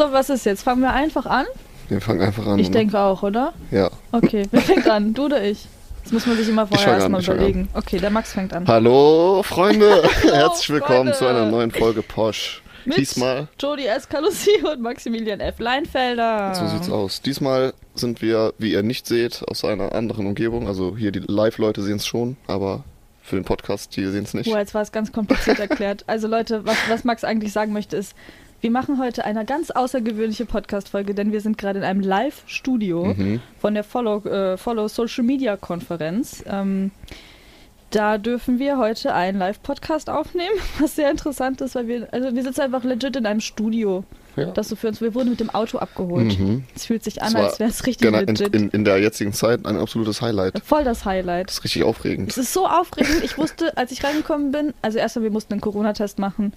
[0.00, 0.62] So, was ist jetzt?
[0.62, 1.44] Fangen wir einfach an?
[1.90, 2.58] Wir fangen einfach an.
[2.58, 2.78] Ich oder?
[2.78, 3.52] denke auch, oder?
[3.70, 3.90] Ja.
[4.12, 5.12] Okay, wer fängt an?
[5.12, 5.68] Du oder ich?
[6.04, 7.68] Das muss man sich immer vorher erstmal überlegen.
[7.74, 8.66] Okay, der Max fängt an.
[8.66, 10.02] Hallo, Freunde.
[10.22, 11.12] Herzlich willkommen Freunde.
[11.12, 12.62] zu einer neuen Folge Posch.
[12.86, 15.58] Mit Diesmal, Jody Escalusi und Maximilian F.
[15.58, 16.54] Leinfelder.
[16.54, 17.20] so sieht's aus.
[17.20, 20.66] Diesmal sind wir, wie ihr nicht seht, aus einer anderen Umgebung.
[20.66, 22.84] Also hier die Live-Leute sehen es schon, aber
[23.20, 24.50] für den Podcast, die sehen es nicht.
[24.50, 26.04] Boah, jetzt war es ganz kompliziert erklärt.
[26.06, 28.14] Also Leute, was, was Max eigentlich sagen möchte ist,
[28.60, 33.40] wir machen heute eine ganz außergewöhnliche Podcast-Folge, denn wir sind gerade in einem Live-Studio Mhm.
[33.58, 36.44] von der Follow, äh, Follow Social Media Konferenz.
[36.46, 36.90] Ähm,
[37.90, 42.42] da dürfen wir heute einen Live-Podcast aufnehmen, was sehr interessant ist, weil wir, also wir
[42.42, 44.04] sitzen einfach legit in einem Studio.
[44.36, 44.46] Ja.
[44.52, 46.38] Das so für uns, wir wurden mit dem Auto abgeholt.
[46.38, 46.62] Mhm.
[46.76, 48.54] Es fühlt sich an, als wäre es richtig Genau, in, legit.
[48.54, 50.62] in, in der jetzigen Zeit ein absolutes Highlight.
[50.64, 51.48] Voll das Highlight.
[51.48, 52.30] Das ist richtig aufregend.
[52.30, 53.24] Es ist so aufregend.
[53.24, 56.52] Ich wusste, als ich reingekommen bin, also erstmal, wir mussten einen Corona-Test machen.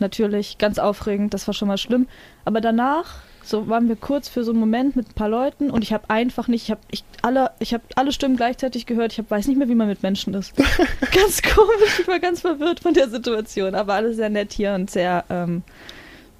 [0.00, 2.06] Natürlich, ganz aufregend, das war schon mal schlimm.
[2.44, 5.82] Aber danach, so waren wir kurz für so einen Moment mit ein paar Leuten und
[5.82, 9.12] ich habe einfach nicht, ich habe ich alle, ich habe alle Stimmen gleichzeitig gehört.
[9.12, 10.54] Ich hab, weiß nicht mehr, wie man mit Menschen ist.
[11.14, 14.90] ganz komisch, ich war ganz verwirrt von der Situation, aber alles sehr nett hier und
[14.90, 15.62] sehr ähm,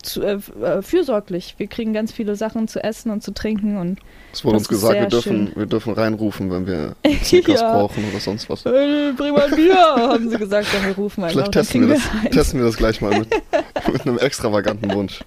[0.02, 1.54] zu, äh, äh, fürsorglich.
[1.58, 3.98] Wir kriegen ganz viele Sachen zu essen und zu trinken und
[4.32, 5.56] Es wurde uns gesagt, wir dürfen, schön.
[5.56, 7.72] wir dürfen reinrufen, wenn wir Snickers Ja.
[7.72, 8.64] brauchen oder sonst was.
[8.66, 11.34] äh, bring mal ein Bier, haben sie gesagt, dann wir rufen einfach.
[11.34, 13.28] Vielleicht testen wir, das, testen wir das gleich mal mit,
[13.92, 15.20] mit einem extravaganten Wunsch.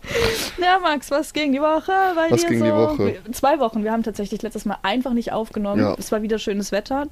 [0.61, 2.65] Ja, Max, was ging die Woche bei Was ging so?
[2.65, 3.15] die Woche?
[3.33, 3.83] Zwei Wochen.
[3.83, 5.81] Wir haben tatsächlich letztes Mal einfach nicht aufgenommen.
[5.81, 5.95] Ja.
[5.97, 7.07] Es war wieder schönes Wetter.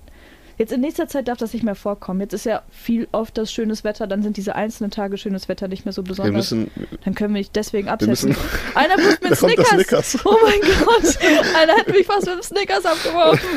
[0.59, 2.19] Jetzt in nächster Zeit darf das nicht mehr vorkommen.
[2.19, 5.69] Jetzt ist ja viel oft das schönes Wetter, dann sind diese einzelnen Tage schönes Wetter
[5.69, 6.51] nicht mehr so besonders.
[6.51, 6.69] müssen,
[7.05, 8.29] dann können wir nicht deswegen absetzen.
[8.29, 8.43] müssen,
[8.75, 9.69] Einer mit kommt das Snickers.
[9.69, 10.17] Snickers.
[10.25, 11.17] Oh mein Gott.
[11.55, 13.49] Einer hat mich fast mit dem Snickers abgeworfen.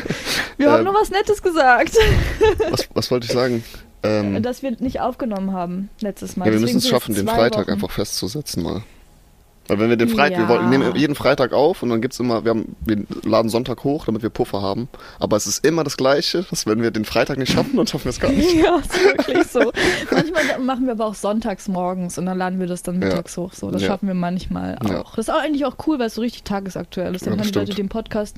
[0.57, 0.85] Wir haben Ähm.
[0.85, 1.97] nur was Nettes gesagt.
[2.71, 3.65] was, was wollte ich sagen?
[4.05, 6.47] Ähm, Dass wir nicht aufgenommen haben letztes Mal.
[6.47, 7.71] Ja, wir müssen es schaffen, den Freitag Wochen.
[7.73, 8.83] einfach festzusetzen mal.
[9.69, 10.49] Weil wenn wir den Freitag, wir, Ja.
[10.49, 13.85] wollen, wir nehmen jeden Freitag auf und dann gibt's immer, wir, haben, wir laden Sonntag
[13.85, 14.89] hoch, damit wir Puffer haben.
[15.21, 18.05] Aber es ist immer das Gleiche, dass wenn wir den Freitag nicht schaffen, dann schaffen
[18.07, 18.53] wir es gar nicht.
[18.63, 19.73] Ja, ist wirklich so.
[20.11, 23.09] manchmal machen wir aber auch sonntags morgens und dann laden wir das dann Ja.
[23.09, 23.53] mittags hoch.
[23.53, 23.89] So, das Ja.
[23.89, 24.91] schaffen wir manchmal auch.
[24.91, 25.05] Ja.
[25.17, 27.25] Das ist auch eigentlich auch cool, weil es so richtig tagesaktuell ist.
[27.27, 28.37] Dann Ja, hören die Leute den Podcast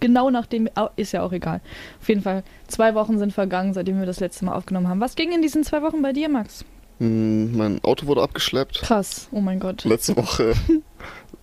[0.00, 1.60] genau nachdem, ist ja auch egal.
[2.00, 5.00] Auf jeden Fall, zwei Wochen sind vergangen, seitdem wir das letzte Mal aufgenommen haben.
[5.00, 6.64] Was ging in diesen zwei Wochen bei dir, Max?
[6.98, 9.84] Hm, mein Auto wurde abgeschleppt Krass, oh mein Gott.
[9.84, 10.54] letzte Woche.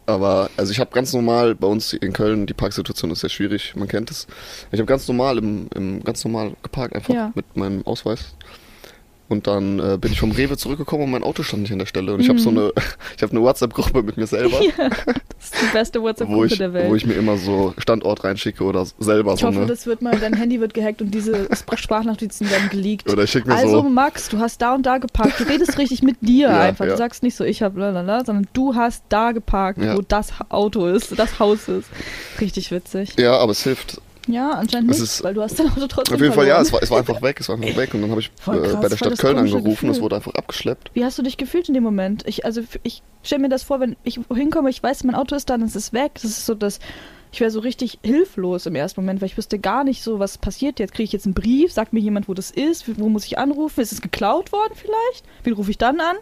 [0.05, 3.75] Aber, also ich habe ganz normal, bei uns in Köln, die Parksituation ist sehr schwierig,
[3.75, 4.27] man kennt es.
[4.71, 7.31] Ich habe ganz normal im, im ganz normal geparkt, einfach Ja.
[7.35, 8.33] mit meinem Ausweis.
[9.31, 11.85] Und dann äh, bin ich vom Rewe zurückgekommen und mein Auto stand nicht an der
[11.85, 12.13] Stelle.
[12.13, 12.73] Und ich habe so eine,
[13.15, 14.59] ich habe eine WhatsApp-Gruppe mit mir selber.
[14.59, 14.71] Mhm.
[14.77, 16.89] Ja, das ist die beste WhatsApp-Gruppe ich, der Welt.
[16.89, 19.65] wo ich mir immer so Standort reinschicke oder selber Ich so hoffe, eine.
[19.67, 23.09] das wird mal, dein Handy wird gehackt und diese Spr- Sprachnotizen werden geleakt.
[23.09, 23.89] Oder ich schicke mir Also so.
[23.89, 25.39] Max, du hast da und da geparkt.
[25.39, 26.85] Du redest richtig mit dir Ja, einfach.
[26.85, 26.97] Du ja.
[26.97, 29.95] sagst nicht so, ich hab lalala, sondern du hast da geparkt, Ja.
[29.97, 31.87] wo das Auto ist, das Haus ist.
[32.39, 33.13] Richtig witzig.
[33.17, 34.01] Ja, aber es hilft.
[34.27, 36.71] Ja, anscheinend nicht, ist- weil du hast dein Auto trotzdem Auf jeden Fall, ja, es
[36.71, 37.93] war, es war einfach weg, es war einfach weg.
[37.93, 40.91] Und dann habe ich äh, krass, bei der Stadt Köln angerufen, es wurde einfach abgeschleppt.
[40.93, 42.23] Wie hast du dich gefühlt in dem Moment?
[42.27, 45.49] Ich, also ich stelle mir das vor, wenn ich hinkomme, ich weiß, mein Auto ist
[45.49, 46.11] da, dann ist es weg.
[46.15, 46.79] Das ist so das.
[47.33, 50.37] Ich wäre so richtig hilflos im ersten Moment, weil ich wüsste gar nicht so, was
[50.37, 50.93] passiert jetzt.
[50.93, 51.71] Kriege ich jetzt einen Brief?
[51.71, 52.99] Sagt mir jemand, wo das ist?
[52.99, 53.79] Wo muss ich anrufen?
[53.79, 55.23] Ist es geklaut worden vielleicht?
[55.43, 56.17] Wie rufe ich dann an?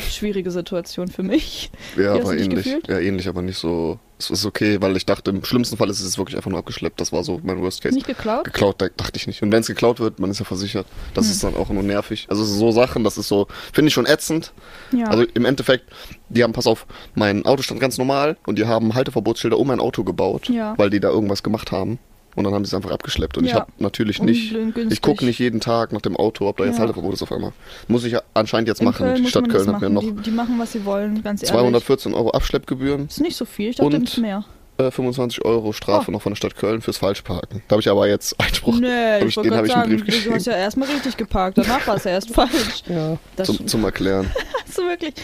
[0.00, 1.70] Schwierige Situation für mich.
[1.96, 2.64] Ja, Wie dich ähnlich.
[2.64, 2.88] gefühlt?
[2.88, 3.98] Ja, ähnlich, aber nicht so.
[4.18, 7.00] Es ist okay, weil ich dachte, im schlimmsten Fall ist es wirklich einfach nur abgeschleppt.
[7.00, 7.94] Das war so mein Worst Case.
[7.94, 8.44] Nicht geklaut?
[8.44, 9.42] Geklaut, da dachte ich nicht.
[9.42, 10.86] Und wenn es geklaut wird, man ist ja versichert.
[11.14, 11.32] Das Hm.
[11.32, 12.26] ist dann auch nur nervig.
[12.30, 14.52] Also so Sachen, das ist so, finde ich schon ätzend.
[14.92, 15.08] Ja.
[15.08, 15.84] Also im Endeffekt,
[16.30, 19.80] die haben, pass auf, mein Auto stand ganz normal und die haben Halteverbotsschilder um mein
[19.80, 20.74] Auto gebaut, Ja.
[20.78, 21.98] weil die da irgendwas gemacht haben.
[22.36, 23.38] Und dann haben sie es einfach abgeschleppt.
[23.38, 23.60] Und ich Ja.
[23.60, 24.54] habe natürlich nicht,
[24.90, 26.80] ich gucke nicht jeden Tag nach dem Auto, ob da jetzt Ja.
[26.80, 27.52] Halteverbot ist auf einmal.
[27.88, 29.14] Muss ich ja anscheinend jetzt In machen.
[29.16, 31.52] die Stadt Köln hat mir noch Die, die machen, was sie wollen, ganz ehrlich.
[31.52, 34.44] 214 Euro Abschleppgebühren, Das ist nicht so viel, ich dachte Und- nicht mehr.
[34.78, 36.12] äh, 25 Euro Strafe Oh.
[36.12, 37.62] noch von der Stadt Köln fürs Falschparken.
[37.68, 38.78] Da habe ich aber jetzt Einspruch.
[38.78, 40.44] Nee, ich ich, den habe gerade ich einen sagen, Brief du hast geschrieben.
[40.44, 42.82] ja erstmal richtig geparkt, danach war es ja erst falsch.
[42.88, 44.30] Ja, Das zum, zum Erklären.
[44.66, 45.14] Hast du wirklich?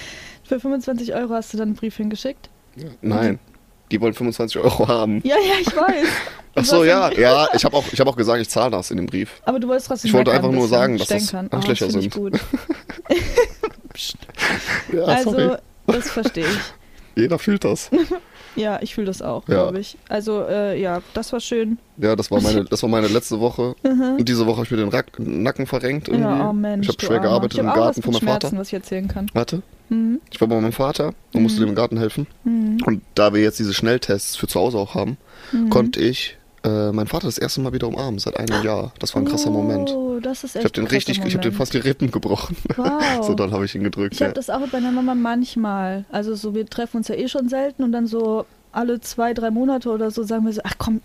[0.44, 2.48] Für 25 Euro hast du dann einen Brief hingeschickt?
[3.02, 3.38] Nein,
[3.92, 5.20] die wollen 25 Euro haben.
[5.24, 6.08] Ja, ja, ich weiß.
[6.54, 7.48] Ach so, ja, ja.
[7.54, 9.40] Ich habe auch, ich hab auch gesagt, ich zahle das in dem Brief.
[9.44, 11.34] Aber du wolltest trotzdem Ich wollte einfach nur sagen, dass das.
[11.34, 12.04] Arschlöcher Ah, das sind.
[12.04, 12.38] Ich gut.
[14.90, 15.56] Ja, also, sorry.
[15.86, 16.58] das verstehe ich.
[17.22, 17.90] Jeder fühlt das.
[18.54, 19.54] Ja, ich fühle das auch, Ja.
[19.54, 19.96] glaube ich.
[20.08, 21.78] Also, äh, ja, das war schön.
[21.96, 23.74] Ja, das war meine, das war meine letzte Woche.
[23.82, 26.28] Und diese Woche habe ich mir den Rack, Nacken verrenkt irgendwie.
[26.28, 26.38] Mhm.
[26.38, 26.86] Ja, oh Mensch.
[26.86, 27.28] ich habe schwer Armer.
[27.28, 28.50] gearbeitet im hab auch Garten von meinem Vater.
[28.58, 29.26] Was ich erzählen kann.
[29.32, 30.20] Warte, Mhm.
[30.30, 32.26] ich war bei meinem Vater und musste dem im Garten helfen.
[32.44, 32.78] Mhm.
[32.84, 35.16] Und da wir jetzt diese Schnelltests für zu Hause auch haben,
[35.52, 35.70] Mhm.
[35.70, 38.92] konnte ich äh, meinen Vater das erste Mal wieder umarmt, seit einem Jahr.
[38.98, 39.90] Das war ein krasser Moment.
[39.90, 41.56] Oh, das ist echt Ich habe den richtig, ich habe den Moment.
[41.56, 42.56] fast die Rippen gebrochen.
[42.76, 43.26] Wow.
[43.26, 44.14] so dann habe ich ihn gedrückt.
[44.14, 44.26] Ich ja.
[44.26, 46.04] habe das auch mit meiner Mama manchmal.
[46.10, 49.50] Also so, wir treffen uns ja eh schon selten und dann so alle zwei, drei
[49.50, 51.00] Monate oder so sagen wir so, ach komm,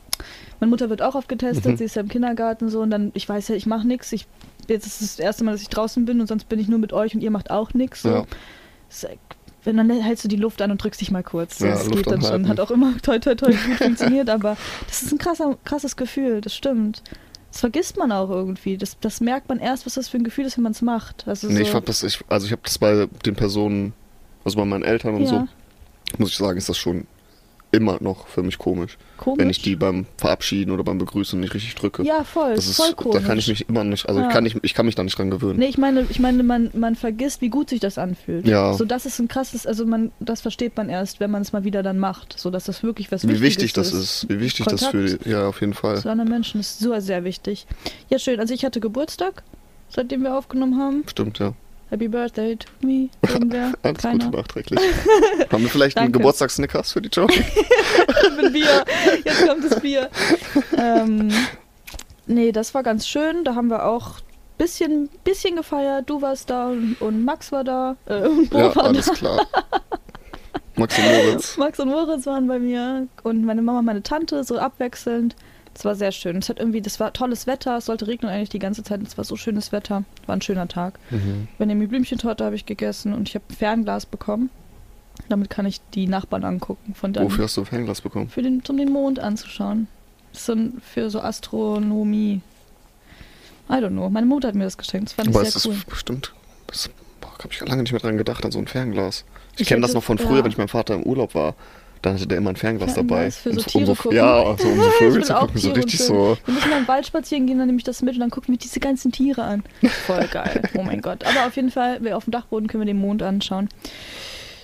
[0.60, 1.78] meine Mutter wird auch oft getestet, Mhm.
[1.78, 4.12] sie ist ja im Kindergarten so und dann, ich weiß ja, ich mache nichts.
[4.14, 4.26] Ich,
[4.68, 6.80] jetzt ist es das erste Mal, dass ich draußen bin und sonst bin ich nur
[6.80, 8.04] mit euch und ihr macht auch nichts.
[8.04, 8.10] So.
[8.10, 8.20] Ja.
[9.04, 9.18] Äh,
[9.64, 11.60] Wenn dann hältst du die Luft an und drückst dich mal kurz.
[11.60, 12.30] Ja, das Luft geht dann schon.
[12.30, 12.48] anhalten.
[12.50, 14.56] Hat auch immer toi toi toi gut funktioniert, aber
[14.88, 17.04] das ist ein krasser, krasses Gefühl, das stimmt.
[17.52, 18.78] Das vergisst man auch irgendwie.
[18.78, 21.28] Das, das merkt man erst, was das für ein Gefühl ist, wenn man es macht.
[21.28, 23.94] Also Nee, so, ich das, ich, also ich habe das bei den Personen,
[24.44, 25.48] also bei meinen Eltern und ja, so,
[26.18, 27.08] muss ich sagen, ist das schon
[27.72, 29.40] immer noch für mich komisch, komisch.
[29.40, 32.04] wenn ich die beim Verabschieden oder beim Begrüßen nicht richtig drücke.
[32.04, 32.56] Ja, voll.
[32.56, 33.22] das ist, voll komisch.
[33.22, 34.28] da kann ich mich immer nicht, also Ja.
[34.28, 35.60] ich kann nicht, ich kann mich da nicht dran gewöhnen.
[35.60, 38.48] Nee, ich meine, ich meine, man, man vergisst, wie gut sich das anfühlt.
[38.48, 38.74] Ja.
[38.74, 41.64] So, das ist ein krasses, also man, das versteht man erst, wenn man es mal
[41.64, 42.40] wieder dann macht.
[42.40, 45.26] So, dass das wirklich was wie Wichtiges wichtig das ist, wie wichtig das für, Kontakt.
[45.26, 45.98] die, ja, auf jeden Fall.
[46.02, 47.68] Zu anderen Menschen ist so sehr wichtig.
[48.10, 48.40] Ja, schön.
[48.40, 49.44] Also ich hatte Geburtstag,
[49.90, 51.04] seitdem wir aufgenommen haben.
[51.08, 51.54] Stimmt, ja.
[51.90, 53.10] Happy Birthday to me.
[53.28, 53.74] Irgendwer?
[53.84, 54.26] Alles Keiner.
[54.26, 54.80] Gute nachträglich.
[55.52, 56.12] Haben wir vielleicht einen.
[56.12, 57.28] Geburtstagssnickers für die Joe?
[58.36, 58.84] mit Bier.
[59.24, 60.10] Jetzt kommt das Bier.
[60.78, 61.32] ähm,
[62.26, 63.46] nee, das war ganz schön.
[63.46, 64.16] Da haben wir auch
[64.58, 66.10] bisschen, bisschen gefeiert.
[66.10, 67.96] Du warst da und, und Max war da.
[68.06, 69.14] Äh, und Bo ja, war alles da.
[69.14, 69.48] klar.
[70.76, 71.58] Max und Moritz.
[71.58, 75.36] Max und Moritz waren bei mir und meine Mama, meine Tante, so abwechselnd.
[75.78, 76.38] Es war sehr schön.
[76.38, 77.78] Es hat irgendwie, das war tolles Wetter.
[77.78, 79.00] Es sollte regnen eigentlich die ganze Zeit.
[79.04, 80.06] Es war so schönes Wetter.
[80.26, 80.98] War ein schöner Tag.
[81.12, 81.48] Mhm.
[81.60, 84.50] Benjamin Blümchentorte habe ich gegessen und ich habe ein Fernglas bekommen.
[85.30, 86.96] Damit kann ich die Nachbarn angucken.
[86.96, 88.28] Von dann Wofür hast du ein Fernglas bekommen?
[88.30, 89.88] für den, um den Mond anzuschauen.
[90.32, 92.42] So ein, für so Astronomie.
[93.70, 94.10] I don't know.
[94.10, 95.10] Meine Mutter hat mir das geschenkt.
[95.10, 95.84] Das fand Aber ich es sehr ist cool.
[95.92, 96.34] bestimmt,
[96.66, 96.90] das
[97.22, 99.26] habe ich lange nicht mehr dran gedacht, an so ein Fernglas.
[99.56, 100.44] Ich, Ich kenne das noch von früher, ja.
[100.44, 101.54] wenn ich mit meinem Vater im Urlaub war.
[102.02, 103.32] Dann hatte der immer ein Fernglas dabei.
[103.32, 104.18] Fernglas für so Tiere um gucken.
[104.18, 105.58] Ja, so, um so Ich Vögel zu gucken.
[105.60, 106.38] So richtig so.
[106.46, 108.54] Wir müssen mal im Wald spazieren gehen, dann nehme ich das mit und dann gucken
[108.54, 109.64] wir diese ganzen Tiere an.
[110.06, 110.62] Voll geil.
[110.78, 111.24] Oh mein Gott.
[111.26, 113.70] Aber auf jeden Fall, wir auf dem Dachboden können wir den Mond anschauen.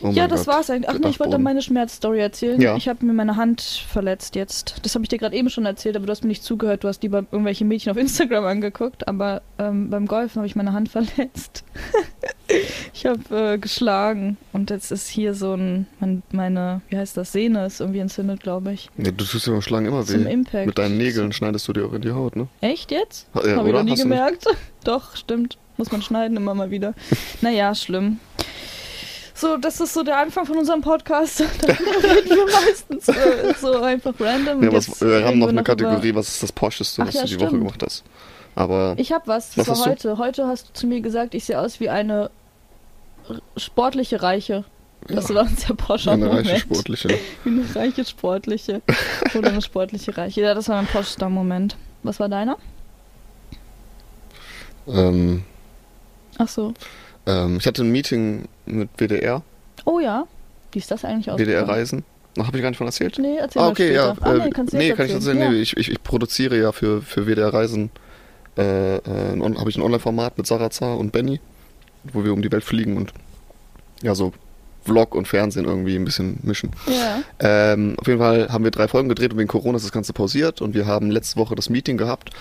[0.04, 0.56] Oh ja, das Gott.
[0.56, 0.90] war's eigentlich.
[0.90, 2.60] Ach nee, ich wollte meine Schmerzstory erzählen.
[2.60, 2.76] Ja.
[2.76, 4.76] Ich habe mir meine Hand verletzt jetzt.
[4.84, 6.84] Das habe ich dir gerade eben schon erzählt, aber du hast mir nicht zugehört.
[6.84, 9.08] Du hast lieber irgendwelche Mädchen auf Instagram angeguckt.
[9.08, 11.64] Aber ähm, beim Golfen habe ich meine Hand verletzt.
[12.94, 17.32] ich habe äh, geschlagen und jetzt ist hier so ein, mein, meine, wie heißt das,
[17.32, 18.90] Sehne ist irgendwie entzündet, glaube ich.
[18.98, 20.32] Ja, du tust ja beim Schlagen immer Zum weh.
[20.32, 20.66] Impact.
[20.68, 22.48] Mit deinen Nägeln schneidest du dir auch in die Haut, ne?
[22.62, 23.28] Echt jetzt?
[23.36, 24.46] Ha- Ja, Habe ich noch nie Hast gemerkt.
[24.84, 25.58] Doch, stimmt.
[25.78, 26.94] Muss man schneiden immer mal wieder.
[27.42, 28.20] naja, schlimm.
[29.36, 31.40] So, das ist so der Anfang von unserem Podcast.
[31.40, 34.64] Da reden wir meistens äh, so einfach random.
[34.64, 37.22] Ja, was, wir haben noch eine über- Kategorie, was ist das Poscheste, Ach was ja,
[37.24, 37.62] du die Woche stimmt.
[37.64, 38.04] gemacht hast.
[38.56, 39.58] Aber Ich habe was.
[39.58, 40.10] Was Das war hast du?
[40.12, 40.18] heute.
[40.20, 42.30] Heute hast du zu mir gesagt, ich sehe aus wie eine
[43.58, 44.64] sportliche Reiche.
[45.08, 45.36] Das Ja.
[45.36, 46.48] war ein sehr poscher eine Moment.
[46.48, 47.10] reiche Sportliche.
[47.46, 48.82] Eine reiche Sportliche.
[49.38, 50.42] Oder eine sportliche Reiche.
[50.42, 51.76] Ja, das war mein poschster Moment.
[52.04, 52.58] Was war deiner?
[54.88, 55.44] ähm,
[56.38, 56.74] Ach so.
[57.26, 59.42] ähm, ich hatte ein Meeting mit WDR,
[59.86, 60.26] Oh ja.
[60.72, 61.38] Wie ist das eigentlich aus?
[61.40, 62.04] WDR-Reisen.
[62.40, 63.20] Habe ich gar nicht von erzählt?
[63.20, 64.16] Nee, erzähl Ah, mal okay, ja.
[64.22, 65.38] Ah, äh, nee, kannst du nee, kann ich erzählen.
[65.40, 65.50] Ja.
[65.52, 67.92] Nee, ich, ich, ich produziere ja für, für WDR Reisen,
[68.58, 71.40] äh, äh, habe ich ein Online-Format mit Sarah Zar und Benny,
[72.12, 73.14] wo wir um die Welt fliegen und
[74.02, 74.34] ja, so
[74.86, 76.72] Vlog und Fernsehen irgendwie ein bisschen mischen.
[76.88, 77.22] Ja.
[77.40, 80.12] Ähm, auf jeden Fall haben wir drei Folgen gedreht und wegen Corona ist das Ganze
[80.12, 82.32] pausiert und wir haben letzte Woche das Meeting gehabt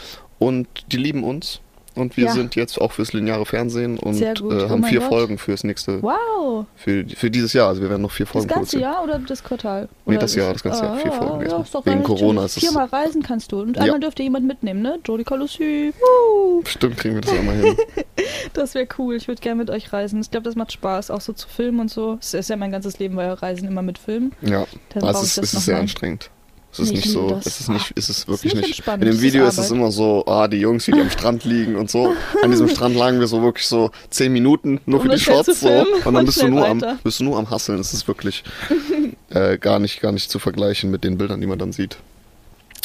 [0.41, 1.61] und die lieben uns
[1.95, 2.33] und wir Ja.
[2.33, 5.09] sind jetzt auch fürs lineare Fernsehen und äh, Oh haben mein vier Gott.
[5.11, 6.65] Folgen fürs nächste, Wow.
[6.75, 7.69] für, für dieses Jahr.
[7.69, 8.83] Also wir werden noch vier Das Folgen ganze produzieren.
[8.93, 9.89] Jahr oder das Quartal?
[10.07, 10.97] Nee, Oder das Jahr, das ganze Jahr.
[10.97, 13.61] Vier Folgen Ja, ist doch Wegen Corona ist es- Viermal reisen kannst du.
[13.61, 13.83] Und Ja.
[13.85, 14.99] einmal dürfte jemand mitnehmen, ne?
[15.05, 15.93] Jodie Colussi.
[16.01, 16.63] Woo.
[16.67, 17.77] Stimmt, kriegen wir das ja mal hin.
[18.53, 19.17] Das wäre cool.
[19.17, 20.21] Ich würde gerne mit euch reisen.
[20.21, 22.19] Ich glaube, das macht Spaß, auch so zu filmen und so.
[22.21, 24.33] Es ist ja mein ganzes Leben, weil Reisen immer mit Filmen.
[24.43, 25.81] Ja, Dann aber es ist, das es ist sehr mal.
[25.83, 26.31] anstrengend.
[26.73, 27.45] Es ist Nee, nicht so, das.
[27.45, 28.79] es ist nicht, es ist wirklich nicht nicht.
[28.79, 31.01] entspannend, In dem es ist Video ist es immer so, ah, die Jungs, wie die
[31.03, 32.15] am Strand liegen und so.
[32.43, 35.61] An diesem Strand lagen wir so wirklich so zehn Minuten nur Um für die Shots
[35.61, 35.69] so.
[36.05, 36.99] Und dann bist du nur am, weiter.
[37.05, 37.79] bist du nur am Hasseln.
[37.79, 38.43] Es ist wirklich
[39.31, 41.99] äh, gar nicht, gar nicht zu vergleichen mit den Bildern, die man dann sieht.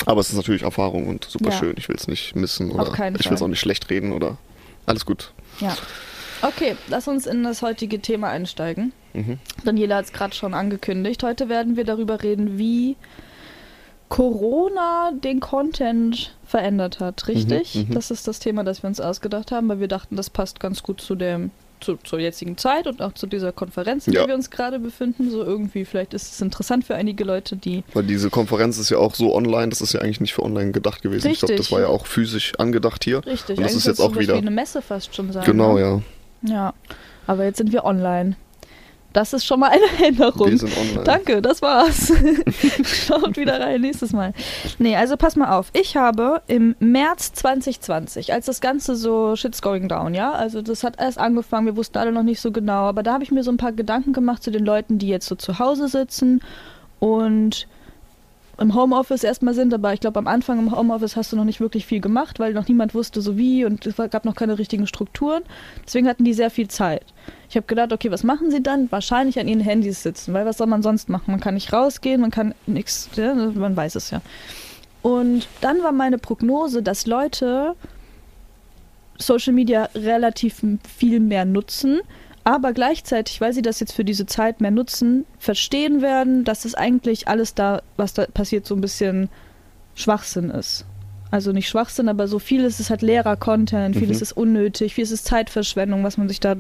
[0.05, 1.57] Aber es ist natürlich Erfahrung und super Ja.
[1.57, 1.73] schön.
[1.77, 4.37] Ich will es nicht missen oder ich will es auch nicht schlecht reden oder
[4.85, 5.31] alles gut.
[5.59, 5.75] Ja.
[6.41, 8.93] Okay, lass uns in das heutige Thema einsteigen.
[9.13, 9.39] Mhm.
[9.63, 11.23] Daniela hat es gerade schon angekündigt.
[11.23, 12.95] Heute werden wir darüber reden, wie
[14.09, 17.75] Corona den Content verändert hat, richtig?
[17.75, 17.93] Mhm, mhm.
[17.93, 20.83] Das ist das Thema, das wir uns ausgedacht haben, weil wir dachten, das passt ganz
[20.83, 24.22] gut zu dem zu, zur jetzigen Zeit und auch zu dieser Konferenz, in Ja.
[24.22, 25.29] der wir uns gerade befinden.
[25.31, 27.84] So irgendwie, vielleicht ist es interessant für einige Leute, die.
[27.93, 30.72] Weil diese Konferenz ist ja auch so online, das ist ja eigentlich nicht für online
[30.72, 31.29] gedacht gewesen.
[31.31, 31.67] Ich glaube, Richtig.
[31.67, 33.25] das war ja auch physisch angedacht hier.
[33.25, 35.43] Richtig, Und das eigentlich ist jetzt auch wieder- wie eine Messe fast schon sein.
[35.46, 35.81] Genau, ne?
[35.81, 36.01] ja.
[36.53, 36.74] Ja,
[37.25, 38.36] aber jetzt sind wir online.
[39.17, 40.51] Das ist schon mal eine Erinnerung.
[40.51, 41.03] Wir sind online.
[41.03, 42.13] Danke, das war's.
[42.83, 44.31] Schaut wieder rein nächstes Mal.
[44.77, 45.71] Nee, also pass mal auf.
[45.74, 50.83] Ich habe im März 2020, als das Ganze so shit's going down, ja, also das
[50.83, 53.41] hat erst angefangen, wir wussten alle noch nicht so genau, aber da habe ich mir
[53.41, 56.43] so ein paar Gedanken gemacht zu den Leuten, die jetzt so zu Hause sitzen
[57.00, 57.67] und
[58.59, 61.59] im Homeoffice erstmal sind, aber ich glaube, am Anfang im Homeoffice hast du noch nicht
[61.59, 64.87] wirklich viel gemacht, weil noch niemand wusste so wie und es gab noch keine richtigen
[64.87, 65.43] Strukturen.
[65.85, 67.05] Deswegen hatten die sehr viel Zeit.
[67.49, 68.91] Ich habe gedacht, okay, was machen sie dann?
[68.91, 71.31] Wahrscheinlich an ihren Handys sitzen, weil was soll man sonst machen?
[71.31, 74.21] Man kann nicht rausgehen, man kann nichts, ja, man weiß es ja.
[75.01, 77.75] Und dann war meine Prognose, dass Leute
[79.19, 80.61] Social Media relativ
[80.97, 82.01] viel mehr nutzen,
[82.47, 86.75] aber gleichzeitig, weil sie das jetzt für diese Zeit mehr nutzen, verstehen werden, dass es
[86.75, 89.27] eigentlich alles da, was da passiert, so ein bisschen
[89.95, 90.85] Schwachsinn ist.
[91.29, 94.24] Also nicht Schwachsinn, aber so vieles ist halt leerer Content, vieles Mhm.
[94.24, 96.55] ist unnötig, vieles ist Zeitverschwendung, was man sich da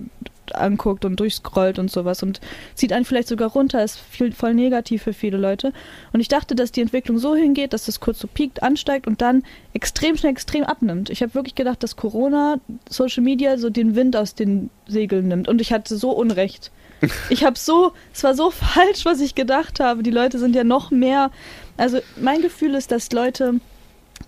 [0.53, 2.39] anguckt und durchscrollt und sowas und
[2.73, 5.73] zieht einen vielleicht sogar runter, ist viel, voll negativ für viele Leute.
[6.13, 9.21] Und ich dachte, dass die Entwicklung so hingeht, dass das kurz so piekt, ansteigt und
[9.21, 9.43] dann
[9.73, 11.09] extrem schnell, extrem abnimmt.
[11.09, 12.59] Ich habe wirklich gedacht, dass Corona,
[12.89, 16.71] Social Media so den Wind aus den Segeln nimmt und ich hatte so Unrecht.
[17.29, 20.01] Ich habe so, es war so falsch, was ich gedacht habe.
[20.01, 21.29] Die Leute sind ja noch mehr.
[21.77, 23.59] Also mein Gefühl ist, dass Leute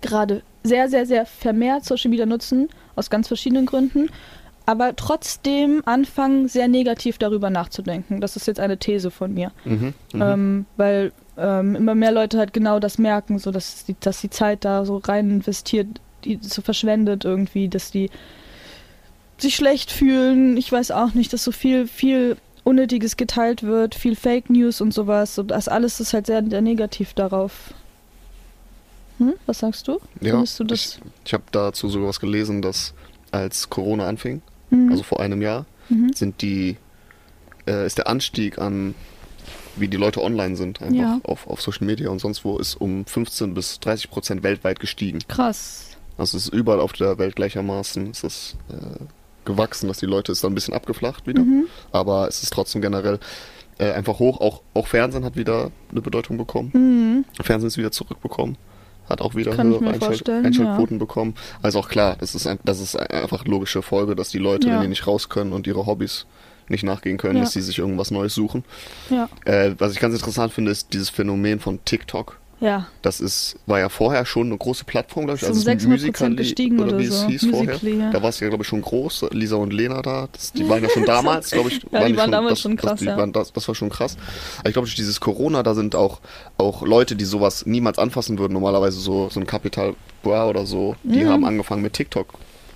[0.00, 4.08] gerade sehr, sehr, sehr vermehrt Social Media nutzen, aus ganz verschiedenen Gründen,
[4.66, 8.20] aber trotzdem anfangen, sehr negativ darüber nachzudenken.
[8.20, 9.52] Das ist jetzt eine These von mir.
[9.64, 9.94] Mhm.
[10.12, 10.22] Mhm.
[10.22, 14.30] Ähm, weil ähm, immer mehr Leute halt genau das merken, so dass die, dass die
[14.30, 15.88] Zeit da so rein investiert,
[16.24, 18.10] die so verschwendet irgendwie, dass die
[19.38, 20.56] sich schlecht fühlen.
[20.56, 24.92] Ich weiß auch nicht, dass so viel, viel Unnötiges geteilt wird, viel Fake News und
[24.92, 25.38] sowas.
[25.38, 27.74] Und das alles ist halt sehr, sehr negativ darauf.
[29.20, 29.34] Hm?
[29.46, 30.00] Was sagst du?
[30.20, 30.80] ja, Findest du das?
[30.80, 32.94] ich, ich habe dazu sogar was gelesen, dass
[33.30, 34.90] als Corona anfing, Mhm.
[34.90, 36.12] also vor einem Jahr, Mhm.
[36.14, 36.76] sind die,
[37.66, 38.94] äh, ist der Anstieg an,
[39.76, 41.20] wie die Leute online sind, einfach Ja.
[41.24, 45.18] auf, auf Social Media und sonst wo, ist um 15 bis 30 Prozent weltweit gestiegen.
[45.28, 45.96] Krass.
[46.18, 49.04] Also es ist überall auf der Welt gleichermaßen, es ist äh,
[49.44, 51.66] gewachsen, dass die Leute ist dann ein bisschen abgeflacht wieder, Mhm.
[51.92, 53.18] aber es ist trotzdem generell
[53.78, 54.40] äh, einfach hoch.
[54.42, 56.70] Auch, auch Fernsehen hat wieder eine Bedeutung bekommen.
[56.74, 57.42] Mhm.
[57.42, 58.58] Fernsehen ist wieder zurückbekommen.
[59.10, 61.34] Hat auch wieder Kann höhere Einschalt Einschaltquoten bekommen.
[61.62, 64.74] Also auch klar, das ist, ein, das ist einfach logische Folge, dass die Leute, Ja.
[64.74, 66.26] wenn die nicht raus können und ihre Hobbys
[66.68, 67.42] nicht nachgehen können, Ja.
[67.42, 68.64] dass sie sich irgendwas Neues suchen.
[69.10, 69.28] Ja.
[69.44, 72.38] Äh, was ich ganz interessant finde, ist dieses Phänomen von TikTok.
[72.60, 72.86] Ja.
[73.00, 75.46] Das ist, war ja vorher schon eine große Plattform, glaube ich.
[75.46, 77.26] Also 600% Musical.ly gestiegen oder wie es so.
[77.26, 78.06] hieß Musical.ly, vorher.
[78.06, 78.10] ja.
[78.10, 79.26] Da war es ja, glaube ich, schon groß.
[79.32, 81.80] Lisa und Lena da, das, die waren ja schon damals, glaube ich.
[81.90, 83.16] Ja, die waren damals das, schon krass, das, die ja.
[83.16, 84.16] waren, das, das war schon krass.
[84.58, 86.20] Aber ich glaube, durch dieses Corona, da sind auch,
[86.58, 90.96] auch Leute, die sowas niemals anfassen würden, normalerweise so, so ein Capital Bra oder so,
[91.02, 91.28] die Mhm.
[91.30, 92.26] haben angefangen mit TikTok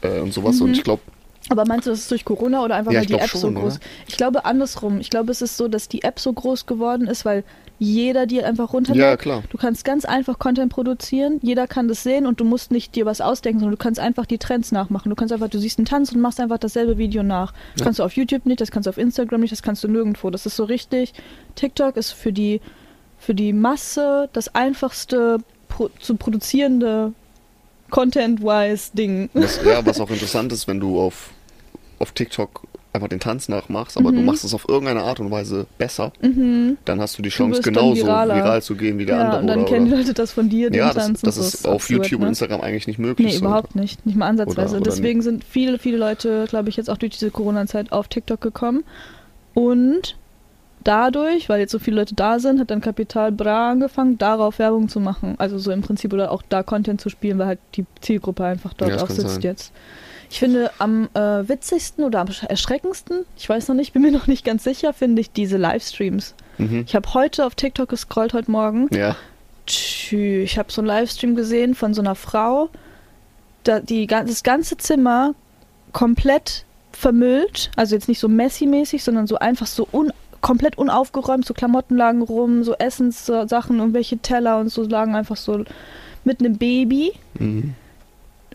[0.00, 0.60] äh, und sowas.
[0.62, 0.74] Und Mhm.
[0.76, 1.02] ich glaube,
[1.50, 3.54] Aber meinst du, das ist durch Corona oder einfach Ja, weil die App so schon,
[3.54, 3.74] groß?
[3.74, 3.80] oder?
[4.06, 4.98] Ich glaube andersrum.
[5.00, 7.44] Ich glaube, es ist so, dass die App so groß geworden ist, weil
[7.78, 9.02] jeder die einfach runterlädt.
[9.02, 9.42] ja, klar.
[9.50, 13.04] Du kannst ganz einfach Content produzieren, jeder kann das sehen und du musst nicht dir
[13.04, 15.10] was ausdenken, sondern du kannst einfach die Trends nachmachen.
[15.10, 17.52] Du kannst einfach, du siehst einen Tanz und machst einfach dasselbe Video nach.
[17.72, 17.84] Das Ja.
[17.84, 20.30] kannst du auf YouTube nicht, das kannst du auf Instagram nicht, das kannst du nirgendwo.
[20.30, 21.12] Das ist so richtig.
[21.56, 22.60] TikTok ist für die,
[23.18, 25.38] für die Masse das einfachste
[25.68, 27.12] pro, zu produzierende
[27.90, 29.30] Content-wise Ding.
[29.34, 31.30] Was, ja, was auch interessant ist, wenn du auf,
[31.98, 32.62] auf TikTok
[32.94, 34.24] einfach den Tanz nachmachst, aber du Mhm.
[34.26, 36.78] machst es auf irgendeine Art und Weise besser, Mhm.
[36.84, 39.40] dann hast du die Chance, dann genauso viral zu gehen wie der Ja, andere.
[39.40, 39.90] und dann oder, kennen die.
[39.92, 41.40] Leute das von dir, den Ja, das, Tanz das so.
[41.42, 42.26] ist auf absurd, YouTube ne?
[42.26, 43.32] und Instagram eigentlich nicht möglich.
[43.32, 44.06] Nee, überhaupt nicht.
[44.06, 44.76] Nicht mal ansatzweise.
[44.76, 48.06] Oder- oder Deswegen sind viele, viele Leute, glaube ich, jetzt auch durch diese Corona-Zeit auf
[48.08, 48.84] TikTok gekommen.
[49.54, 50.16] Und
[50.84, 54.88] dadurch, weil jetzt so viele Leute da sind, hat dann Kapital Bra angefangen, darauf Werbung
[54.88, 55.34] zu machen.
[55.38, 58.72] Also so im Prinzip oder auch da Content zu spielen, weil halt die Zielgruppe einfach
[58.74, 59.42] dort Ja, das auch sitzt sein.
[59.42, 59.72] jetzt.
[60.34, 64.26] Ich finde am äh, witzigsten oder am erschreckendsten, ich weiß noch nicht, bin mir noch
[64.26, 66.34] nicht ganz sicher, finde ich diese Livestreams.
[66.58, 66.82] Mhm.
[66.88, 68.88] Ich habe heute auf TikTok gescrollt, heute Morgen.
[68.92, 69.14] Ja,
[69.68, 72.68] Tschü, ich habe so einen Livestream gesehen von so einer Frau,
[73.62, 75.36] da die das ganze Zimmer
[75.92, 81.54] komplett vermüllt, also jetzt nicht so Messi-mäßig, sondern so einfach so un komplett unaufgeräumt, so
[81.54, 85.64] Klamotten lagen rum, so Essenssachen, irgendwelche Teller und so lagen einfach so
[86.24, 87.76] mit einem Baby mhm.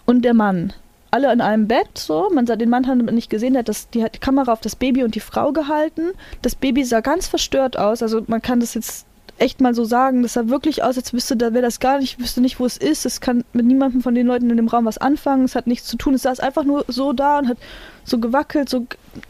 [0.05, 0.73] und der Mann.
[1.11, 2.29] Alle in einem Bett, so.
[2.33, 4.61] Man sah, den Mann hat nicht gesehen, der hat das, die hat die Kamera auf
[4.61, 6.11] das Baby und die Frau gehalten.
[6.41, 8.03] Das Baby sah ganz verstört aus.
[8.03, 9.05] Also man kann das jetzt
[9.39, 10.21] echt mal so sagen.
[10.21, 12.77] Das sah wirklich aus, als wüsste, da wäre das gar nicht, wüsste nicht, wo es
[12.77, 13.05] ist.
[13.05, 15.45] Es kann mit niemandem von den Leuten in dem Raum was anfangen.
[15.45, 16.13] Es hat nichts zu tun.
[16.13, 17.57] Es saß einfach nur so da und hat
[18.03, 18.85] so gewackelt, so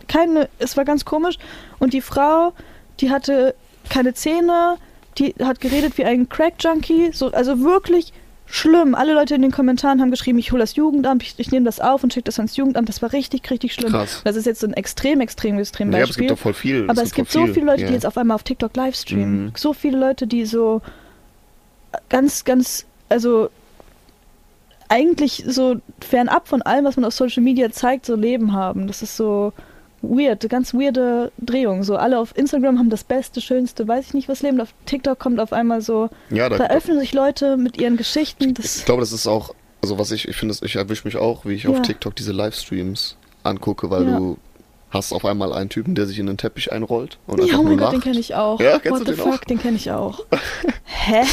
[0.07, 1.37] keine, es war ganz komisch.
[1.79, 2.53] Und die Frau,
[2.99, 3.55] die hatte
[3.89, 4.77] keine Zähne,
[5.17, 8.13] die hat geredet wie ein Crack-Junkie, so, also wirklich
[8.49, 8.95] schlimm.
[8.95, 11.79] Alle Leute in den Kommentaren haben geschrieben, ich hole das Jugendamt, ich, ich nehme das
[11.79, 12.89] auf und schicke das ans Jugendamt.
[12.89, 13.91] Das war richtig, richtig schlimm.
[13.91, 14.21] Krass.
[14.23, 16.27] Das ist jetzt so ein extrem, extrem, extrem Ja, aber es Beispiel.
[16.27, 16.89] gibt doch voll viel.
[16.89, 17.87] Aber es gibt so voll viele Leute, ja.
[17.87, 19.45] die jetzt auf einmal auf TikTok live streamen.
[19.45, 19.51] Mhm.
[19.55, 20.81] So viele Leute, die so
[22.09, 23.49] ganz, ganz, also
[24.89, 28.87] eigentlich so fernab von allem, was man auf Social Media zeigt, so Leben haben.
[28.87, 29.53] Das ist so
[30.01, 31.83] weird, ganz weirde Drehung.
[31.83, 34.59] So alle auf Instagram haben das Beste, Schönste, weiß ich nicht was Leben.
[34.61, 38.53] Auf TikTok kommt auf einmal so, Ja, da, da öffnen sich Leute mit ihren Geschichten.
[38.61, 41.53] ich glaube, das ist auch, also was ich, ich finde, ich erwische mich auch, wie
[41.53, 41.81] ich auf Ja.
[41.81, 44.17] TikTok diese Livestreams angucke, weil Ja.
[44.17, 44.37] du
[44.91, 47.77] hast auf einmal einen Typen, der sich in den Teppich einrollt und ja, oh mein
[47.77, 48.03] Gott, den lacht.
[48.03, 48.59] kenne ich auch.
[48.59, 49.45] Ja, kennst What du the den fuck, auch?
[49.45, 50.25] den kenne ich auch.
[50.83, 51.23] Hä?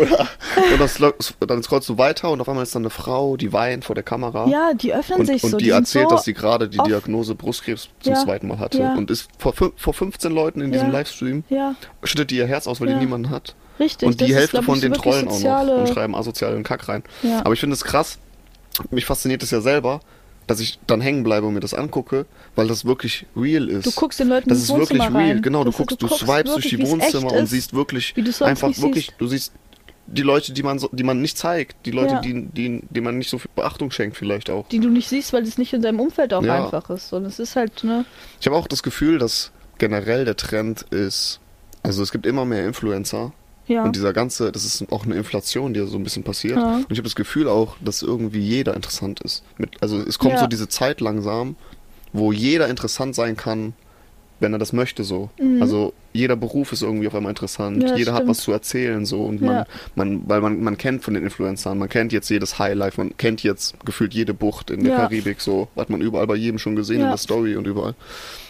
[0.00, 0.28] Oder,
[0.72, 3.84] und läuft- dann scrollst du weiter und auf einmal ist dann eine Frau, die weint
[3.84, 4.46] vor der Kamera.
[4.48, 5.56] Ja, die öffnen und, sich und so.
[5.58, 8.78] die, sind erzählt, so dass sie gerade die Diagnose Brustkrebs zum Ja, zweiten Mal hatte
[8.78, 8.94] ja.
[8.94, 10.92] und ist vor, vor 15 Leuten in diesem Ja.
[10.92, 13.54] Livestream, Ja, schüttet die ihr Herz aus, weil die niemanden hat.
[13.78, 14.06] richtig.
[14.08, 16.88] und die ist, Hälfte glaub von den trollen auch soziale- noch und schreiben asozialen Kack
[16.88, 17.02] rein.
[17.44, 18.18] Aber ich finde es krass,
[18.90, 20.00] mich fasziniert es ja selber,
[20.46, 23.86] dass ich dann hängen bleibe und mir das angucke, weil das wirklich real ist.
[23.86, 25.42] Du guckst den Leuten das ins ist wirklich Wohnzimmer real, rein.
[25.42, 25.64] genau.
[25.64, 29.06] Du Das- guckst, du, guckst swipest durch die Wohnzimmer und siehst wirklich du einfach wirklich,
[29.06, 29.20] siehst.
[29.20, 29.52] du siehst
[30.08, 32.20] die Leute, die man so, die man nicht zeigt, die Leute, Ja.
[32.20, 34.68] die, die, die man nicht so viel Beachtung schenkt vielleicht auch.
[34.68, 36.64] die du nicht siehst, weil es nicht in deinem Umfeld auch Ja.
[36.64, 37.12] einfach ist.
[37.12, 38.04] Und es ist halt, ne?
[38.40, 41.38] Ich habe auch das Gefühl, dass generell der Trend ist,
[41.84, 43.32] also es gibt immer mehr Influencer
[43.68, 43.84] Ja.
[43.84, 46.56] und dieser ganze, das ist auch eine Inflation, die so ein bisschen passiert.
[46.56, 46.76] Ja.
[46.76, 49.42] Und ich habe das Gefühl auch, dass irgendwie jeder interessant ist.
[49.56, 50.40] Mit, also es kommt Ja.
[50.40, 51.56] so diese Zeit langsam,
[52.12, 53.72] wo jeder interessant sein kann,
[54.40, 55.30] wenn er das möchte so.
[55.40, 55.62] Mhm.
[55.62, 58.30] Also jeder Beruf ist irgendwie auf einmal interessant, Ja, jeder hat stimmt.
[58.30, 59.66] was zu erzählen so und man, Ja.
[59.94, 63.44] man weil man, man kennt von den Influencern, man kennt jetzt jedes Highlife, man kennt
[63.44, 64.98] jetzt gefühlt jede Bucht in der Ja.
[65.02, 67.94] Karibik so, hat man überall bei jedem schon gesehen in der Story und überall.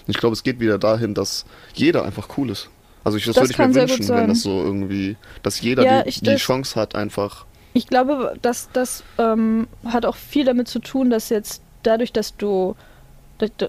[0.07, 2.71] Ich glaube, es geht wieder dahin, dass jeder einfach cool ist.
[3.05, 6.03] Also ich, das, Das würde ich mir wünschen, wenn das so irgendwie, dass jeder Ja,
[6.03, 10.69] die, ich- die Chance hat, einfach Ich glaube, dass das ähm, hat auch viel damit
[10.69, 12.77] zu tun, dass jetzt dadurch, dass du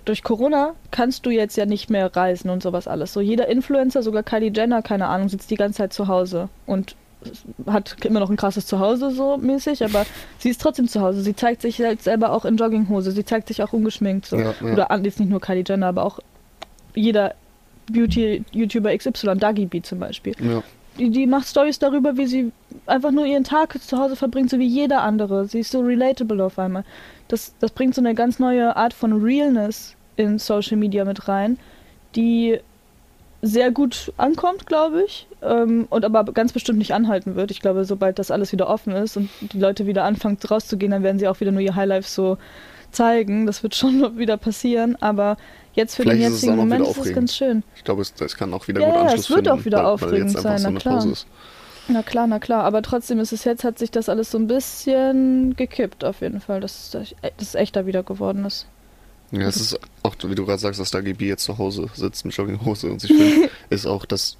[0.05, 3.11] durch, Corona kannst du jetzt ja nicht mehr reisen und sowas alles.
[3.11, 6.95] So jeder Influencer, sogar Kylie Jenner, keine Ahnung, sitzt die ganze Zeit zu Hause und
[7.65, 10.05] hat immer noch ein krasses Zuhause so mäßig, aber
[10.37, 11.21] sie ist trotzdem zu Hause.
[11.21, 14.37] Sie zeigt sich halt selber auch in Jogginghose, sie zeigt sich auch ungeschminkt so.
[14.37, 14.73] Ja, ja.
[14.73, 16.19] Oder jetzt nicht nur Kylie Jenner, aber auch
[16.93, 17.33] jeder
[17.91, 20.63] Beauty-YouTuber XY, Dagi B zum Beispiel ja.
[20.97, 22.51] die, die macht Stories darüber, wie sie
[22.85, 25.45] einfach nur ihren Tag zu Hause verbringt, so wie jeder andere.
[25.47, 26.83] Sie ist so relatable auf einmal.
[27.27, 31.57] Das, das bringt so eine ganz neue Art von Realness in Social Media mit rein,
[32.15, 32.59] die
[33.41, 37.51] sehr gut ankommt, glaube ich, ähm, und aber ganz bestimmt nicht anhalten wird.
[37.51, 41.03] Ich glaube, sobald das alles wieder offen ist und die Leute wieder anfangen rauszugehen, dann
[41.03, 42.37] werden sie auch wieder nur ihr Highlife so
[42.93, 43.45] zeigen.
[43.45, 45.37] Das wird schon wieder passieren, aber
[45.73, 47.63] jetzt für Vielleicht den jetzigen Moment ist es ganz schön.
[47.75, 49.65] Ich glaube, es, es kann auch wieder Ja, gut ja, Anschluss es wird finden, auch
[49.65, 51.07] wieder weil, weil aufregend einfach sein, so na klar.
[51.89, 52.63] Na klar, na klar.
[52.63, 56.39] Aber trotzdem ist es jetzt, hat sich das alles so ein bisschen gekippt, auf jeden
[56.39, 58.67] Fall, dass dass es echter wieder geworden ist.
[59.33, 62.23] Ja, es ist auch, wie du gerade sagst, dass der GB jetzt zu Hause sitzt
[62.23, 64.37] mit Jogginghose und sich filmt, ist auch, dass,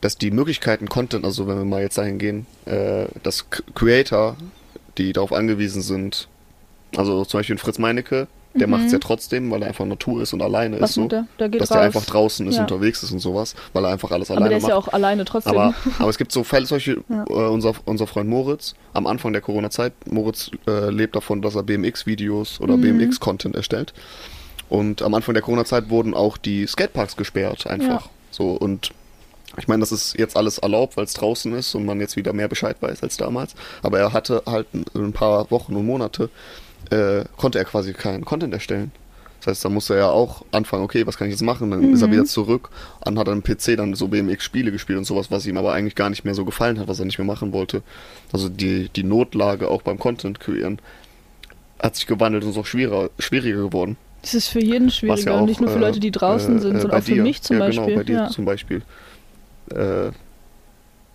[0.00, 4.36] dass die Möglichkeiten Content, also wenn wir mal jetzt dahin gehen, äh, dass Creator,
[4.98, 6.28] die darauf angewiesen sind,
[6.96, 8.70] also zum Beispiel Fritz Meinecke, der Mhm.
[8.72, 11.08] macht es ja trotzdem, weil er einfach Natur ist und alleine Was ist so.
[11.08, 11.26] der?
[11.40, 11.74] Der geht Dass raus.
[11.76, 12.60] der einfach draußen ist, Ja.
[12.62, 14.70] unterwegs ist und sowas, weil er einfach alles Aber alleine der ist macht.
[14.70, 15.52] ja auch alleine trotzdem.
[15.52, 17.24] Aber, aber es gibt so Fälle, solche, Ja.
[17.28, 21.64] äh, unser, unser Freund Moritz, am Anfang der Corona-Zeit, Moritz äh, lebt davon, dass er
[21.64, 22.82] BMX-Videos oder Mhm.
[22.98, 23.92] BMX-Content erstellt.
[24.68, 28.06] Und am Anfang der Corona-Zeit wurden auch die Skateparks gesperrt, einfach.
[28.06, 28.10] Ja.
[28.30, 28.90] So, und
[29.56, 32.32] ich meine, das ist jetzt alles erlaubt, weil es draußen ist und man jetzt wieder
[32.32, 33.54] mehr Bescheid weiß als damals.
[33.82, 36.28] Aber er hatte halt ein paar Wochen und Monate,
[36.94, 38.92] äh, konnte er quasi keinen Content erstellen.
[39.40, 41.70] Das heißt, da musste er ja auch anfangen, okay, was kann ich jetzt machen?
[41.70, 42.12] Dann ist er Mhm.
[42.12, 42.70] wieder zurück
[43.04, 46.08] und hat am PC dann so BMX-Spiele gespielt und sowas, was ihm aber eigentlich gar
[46.08, 47.82] nicht mehr so gefallen hat, was er nicht mehr machen wollte.
[48.32, 50.78] Also die, die Notlage auch beim Content kreieren
[51.82, 53.98] hat sich gewandelt und ist auch schwieriger, schwieriger geworden.
[54.22, 56.56] Es ist für jeden schwieriger ja auch, und nicht nur für äh, Leute, die draußen
[56.56, 57.22] äh, sind, äh, sondern auch für dir.
[57.22, 57.84] mich zum ja, Beispiel.
[57.84, 58.30] Genau, bei dir ja.
[58.30, 58.82] zum Beispiel.
[59.70, 60.10] Äh,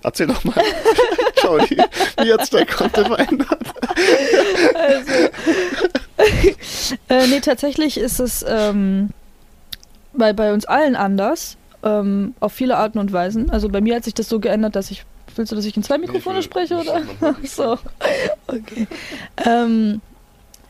[0.03, 0.53] erzähl doch mal.
[1.41, 1.77] Schau, wie,
[2.23, 3.59] wie hat's dein Content verändert?
[4.75, 5.11] Also,
[7.09, 9.09] äh, nee, tatsächlich ist es ähm,
[10.13, 13.49] bei, bei uns allen anders, ähm, auf viele Arten und Weisen.
[13.49, 15.05] Also bei mir hat sich das so geändert, dass ich.
[15.35, 17.03] Willst du, dass ich in zwei Mikrofone spreche, oder?
[17.43, 17.77] So.
[18.47, 18.87] Okay.
[19.45, 20.01] Ähm,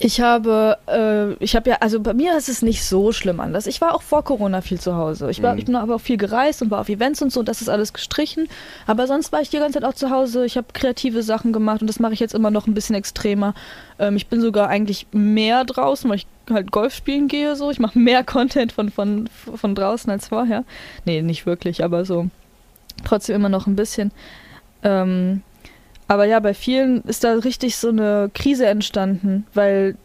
[0.02, 3.68] ich habe, äh, ich habe ja, also bei mir ist es nicht so schlimm anders.
[3.68, 5.30] Ich war auch vor Corona viel zu Hause.
[5.30, 5.60] Ich war, Mhm.
[5.60, 7.44] ich bin aber auch viel gereist und war auf Events und so.
[7.44, 8.48] Das ist alles gestrichen.
[8.88, 10.46] Aber sonst war ich die ganze Zeit auch zu Hause.
[10.46, 13.54] Ich habe kreative Sachen gemacht und das mache ich jetzt immer noch ein bisschen extremer.
[14.00, 17.58] Ähm, ich bin sogar eigentlich mehr draußen, weil ich halt Golf spielen gehe.
[17.58, 20.64] So, ich mache mehr Content von von von draußen als vorher.
[21.04, 22.28] Nee, nicht wirklich, aber so
[23.04, 24.12] trotzdem immer noch ein bisschen.
[24.82, 25.42] Ähm,
[26.10, 29.96] Aber ja, bei vielen ist da richtig so eine Krise entstanden, weil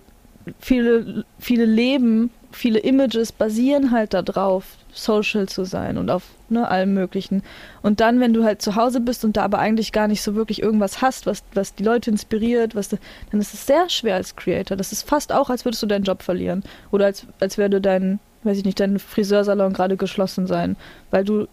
[0.61, 6.93] viele, viele Leben, viele Images basieren halt darauf, social zu sein und auf ne, allem
[6.93, 7.43] Möglichen.
[7.81, 10.35] Und dann, wenn du halt zu Hause bist und da aber eigentlich gar nicht so
[10.35, 14.37] wirklich irgendwas hast, was, was die Leute inspiriert, was, dann ist es sehr schwer als
[14.37, 14.77] Creator.
[14.77, 16.64] Das ist fast auch, als würdest du deinen Job verlieren.
[16.90, 20.77] Oder als, als würde dein, weiß ich nicht, dein Friseursalon gerade geschlossen sein.
[21.11, 21.49] Weil du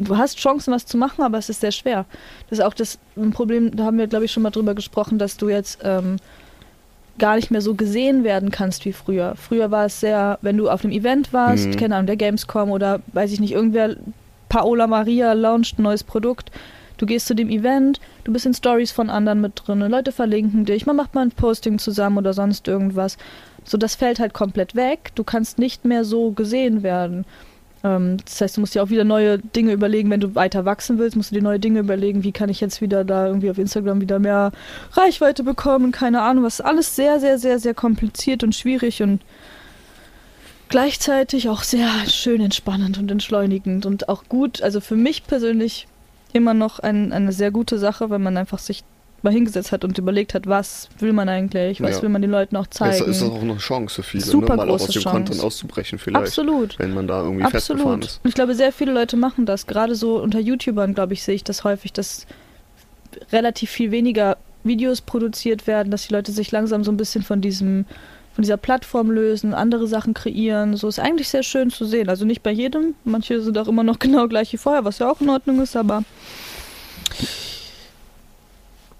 [0.00, 2.06] du hast Chancen, was zu machen, aber es ist sehr schwer.
[2.48, 2.98] Das ist auch das
[3.32, 6.16] Problem, da haben wir, glaube ich, schon mal drüber gesprochen, dass du jetzt ähm,
[7.18, 9.34] gar nicht mehr so gesehen werden kannst wie früher.
[9.36, 11.76] Früher war es sehr, wenn du auf einem Event warst, mhm.
[11.76, 13.96] keine Ahnung, der Gamescom oder weiß ich nicht, irgendwer,
[14.48, 16.50] Paola Maria launcht ein neues Produkt.
[16.96, 20.64] Du gehst zu dem Event, du bist in Stories von anderen mit drin, Leute verlinken
[20.64, 23.16] dich, man macht mal ein Posting zusammen oder sonst irgendwas.
[23.64, 25.12] So, das fällt halt komplett weg.
[25.14, 27.24] Du kannst nicht mehr so gesehen werden.
[27.82, 30.98] Ähm, das heißt, du musst dir auch wieder neue Dinge überlegen, wenn du weiter wachsen
[30.98, 33.58] willst, musst du dir neue Dinge überlegen, wie kann ich jetzt wieder da irgendwie auf
[33.58, 34.52] Instagram wieder mehr
[34.92, 36.60] Reichweite bekommen, keine Ahnung, was.
[36.60, 39.20] Alles sehr, sehr, sehr, sehr kompliziert und schwierig und
[40.68, 45.88] gleichzeitig auch sehr schön entspannend und entschleunigend und auch gut, also für mich persönlich
[46.32, 48.84] immer noch ein, eine sehr gute Sache, wenn man einfach sich
[49.22, 52.02] mal hingesetzt hat und überlegt hat, was will man eigentlich, was ja.
[52.02, 52.98] will man den Leuten auch zeigen.
[52.98, 54.56] Das ist auch eine Chance für viele, Super ne?
[54.56, 55.16] mal große aus dem Chance.
[55.16, 56.26] Content auszubrechen vielleicht.
[56.26, 56.78] Absolut.
[56.78, 57.52] Wenn man da irgendwie Absolut.
[57.52, 58.20] festgefahren ist.
[58.22, 59.66] Und ich glaube, sehr viele Leute machen das.
[59.66, 62.26] Gerade so unter YouTubern, glaube ich, sehe ich das häufig, dass
[63.32, 67.40] relativ viel weniger Videos produziert werden, dass die Leute sich langsam so ein bisschen von
[67.40, 67.86] diesem
[68.32, 70.76] von dieser Plattform lösen, andere Sachen kreieren.
[70.76, 72.08] So ist eigentlich sehr schön zu sehen.
[72.08, 72.94] Also nicht bei jedem.
[73.04, 75.76] Manche sind auch immer noch genau gleich wie vorher, was ja auch in Ordnung ist,
[75.76, 76.04] aber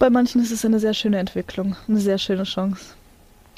[0.01, 2.95] bei manchen ist es eine sehr schöne Entwicklung, eine sehr schöne Chance.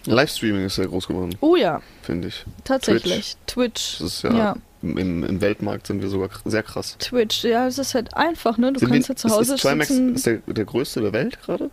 [0.05, 1.35] Livestreaming ist sehr groß geworden.
[1.41, 1.81] Oh ja.
[2.03, 2.45] Finde ich.
[2.65, 3.37] Tatsächlich.
[3.47, 3.95] Twitch.
[3.95, 3.99] Twitch.
[4.01, 4.57] Das ist ja, ja.
[4.83, 6.97] Im, Im, Weltmarkt sind wir sogar sehr krass.
[6.99, 8.73] Twitch, ja, es ist halt einfach, ne?
[8.73, 10.15] Du sind kannst ja zu Hause ist, ist Trimax sitzen.
[10.17, 11.71] Ist der, der größte der Welt gerade?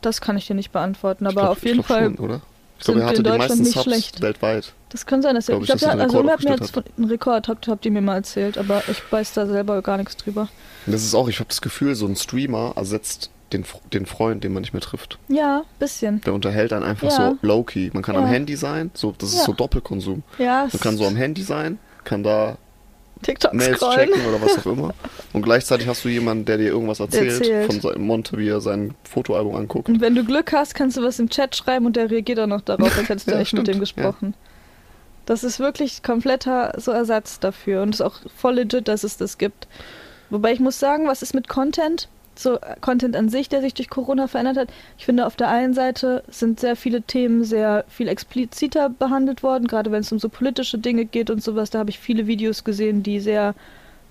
[0.00, 2.04] Das kann ich dir nicht beantworten, aber glaub, auf jeden Fall.
[2.04, 2.40] Schon, oder?
[2.78, 4.22] Ich glaube, er hatte die meisten Subs schlecht.
[4.22, 4.72] weltweit.
[4.88, 5.58] Das kann sein, dass er.
[5.58, 8.14] Ich glaube, ja, also ihr habt mir jetzt einen Rekord, habt, habt ihr mir mal
[8.14, 10.48] erzählt, aber ich weiß da selber gar nichts drüber.
[10.86, 14.52] Das ist auch, ich habe das Gefühl, so ein Streamer ersetzt den, den Freund, den
[14.52, 15.18] man nicht mehr trifft.
[15.28, 16.20] Ja, bisschen.
[16.22, 17.30] Der unterhält dann einfach ja.
[17.30, 17.90] so low-key.
[17.92, 18.22] Man kann ja.
[18.22, 19.44] am Handy sein, so, das ist ja.
[19.44, 20.22] so Doppelkonsum.
[20.38, 20.68] Ja.
[20.72, 22.56] Man kann so am Handy sein, kann da
[23.22, 24.08] TikTok Mails scrollen.
[24.08, 24.94] checken oder was auch immer.
[25.32, 27.82] Und gleichzeitig hast du jemanden, der dir irgendwas erzählt, erzählt.
[27.82, 29.88] von Monte, wie er sein Fotoalbum anguckt.
[29.88, 32.46] Und wenn du Glück hast, kannst du was im Chat schreiben und der reagiert auch
[32.46, 33.66] noch darauf, als hättest du echt stimmt.
[33.66, 34.34] mit dem gesprochen.
[35.26, 39.16] Das ist wirklich kompletter so Ersatz dafür und es ist auch voll legit, dass es
[39.16, 39.68] das gibt.
[40.30, 42.08] Wobei ich muss sagen, was ist mit Content?
[42.34, 44.68] So Content an sich, der sich durch Corona verändert hat.
[44.98, 49.66] Ich finde, auf der einen Seite sind sehr viele Themen sehr viel expliziter behandelt worden,
[49.66, 51.70] gerade wenn es um so politische Dinge geht und sowas.
[51.70, 53.54] Da habe ich viele Videos gesehen, die sehr,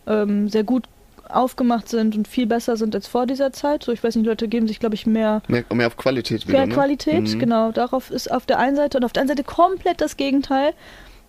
[0.07, 0.85] ähm, sehr gut
[1.29, 3.83] aufgemacht sind und viel besser sind als vor dieser Zeit.
[3.83, 6.57] So, ich weiß nicht, Leute geben sich, glaube ich, mehr, mehr, mehr auf Qualität wieder.
[6.57, 6.73] Mehr ne?
[6.73, 7.39] Qualität, mhm.
[7.39, 7.71] genau.
[7.71, 10.73] Darauf ist auf der einen Seite und auf der anderen Seite komplett das Gegenteil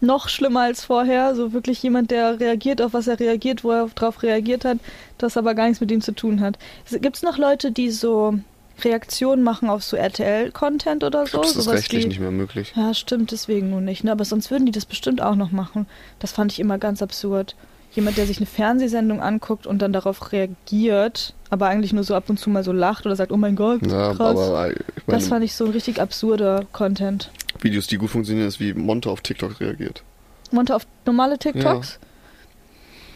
[0.01, 1.35] noch schlimmer als vorher.
[1.35, 4.79] So wirklich jemand, der reagiert auf was er reagiert, wo er darauf reagiert hat,
[5.19, 6.59] das aber gar nichts mit ihm zu tun hat.
[6.91, 8.39] Gibt es noch Leute, die so
[8.85, 11.41] Reaktionen machen auf so RTL-Content oder so?
[11.41, 12.73] das ist rechtlich wie, nicht mehr möglich.
[12.75, 14.05] Ja, stimmt, deswegen nur nicht.
[14.05, 14.13] Ne?
[14.13, 15.87] Aber sonst würden die das bestimmt auch noch machen.
[16.19, 17.55] Das fand ich immer ganz absurd.
[17.93, 22.31] Jemand, der sich eine Fernsehsendung anguckt und dann darauf reagiert, aber eigentlich nur so ab
[22.31, 24.39] und zu mal so lacht oder sagt, oh mein Gott, ja, krass.
[24.39, 27.31] Aber, ich meine, das fand ich so ein richtig absurder Content.
[27.65, 30.03] Videos, die gut funktionieren, ist wie Monte auf TikTok reagiert.
[30.51, 31.99] Monte auf normale TikToks?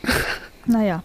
[0.03, 0.11] Ja.
[0.67, 1.03] naja.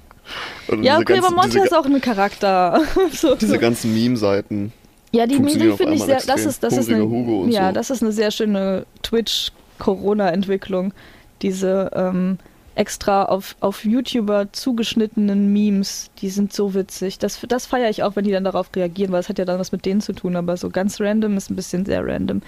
[0.67, 2.81] Also ja, okay, ganzen, aber Monte ist auch ein Charakter.
[3.11, 4.73] so, diese ganzen Meme-Seiten.
[5.11, 6.21] Ja, die Meme finde ich sehr.
[6.25, 7.03] Das ist, das ist eine,
[7.49, 7.73] ja, so.
[7.73, 10.93] das ist eine sehr schöne Twitch-Corona-Entwicklung.
[11.41, 12.37] Diese ähm,
[12.79, 17.19] extra auf, auf YouTuber zugeschnittenen Memes, die sind so witzig.
[17.19, 19.59] Das, das feiere ich auch, wenn die dann darauf reagieren, weil es hat ja dann
[19.59, 22.41] was mit denen zu tun, aber so ganz random ist ein bisschen sehr random.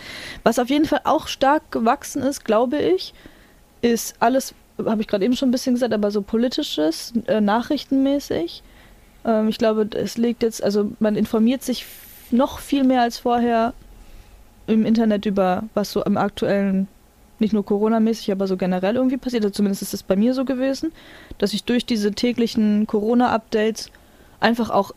[0.43, 3.13] Was auf jeden Fall auch stark gewachsen ist, glaube ich,
[3.81, 8.63] ist alles, habe ich gerade eben schon ein bisschen gesagt, aber so politisches, äh, nachrichtenmäßig.
[9.25, 11.85] Ähm, ich glaube, es liegt jetzt, also man informiert sich
[12.31, 13.73] noch viel mehr als vorher
[14.65, 16.87] im Internet über, was so im aktuellen,
[17.41, 19.43] nicht nur Corona-mäßig, aber so generell irgendwie passiert.
[19.43, 20.91] Also zumindest ist es bei mir so gewesen,
[21.37, 23.91] dass ich durch diese täglichen Corona-Updates
[24.39, 24.93] einfach auch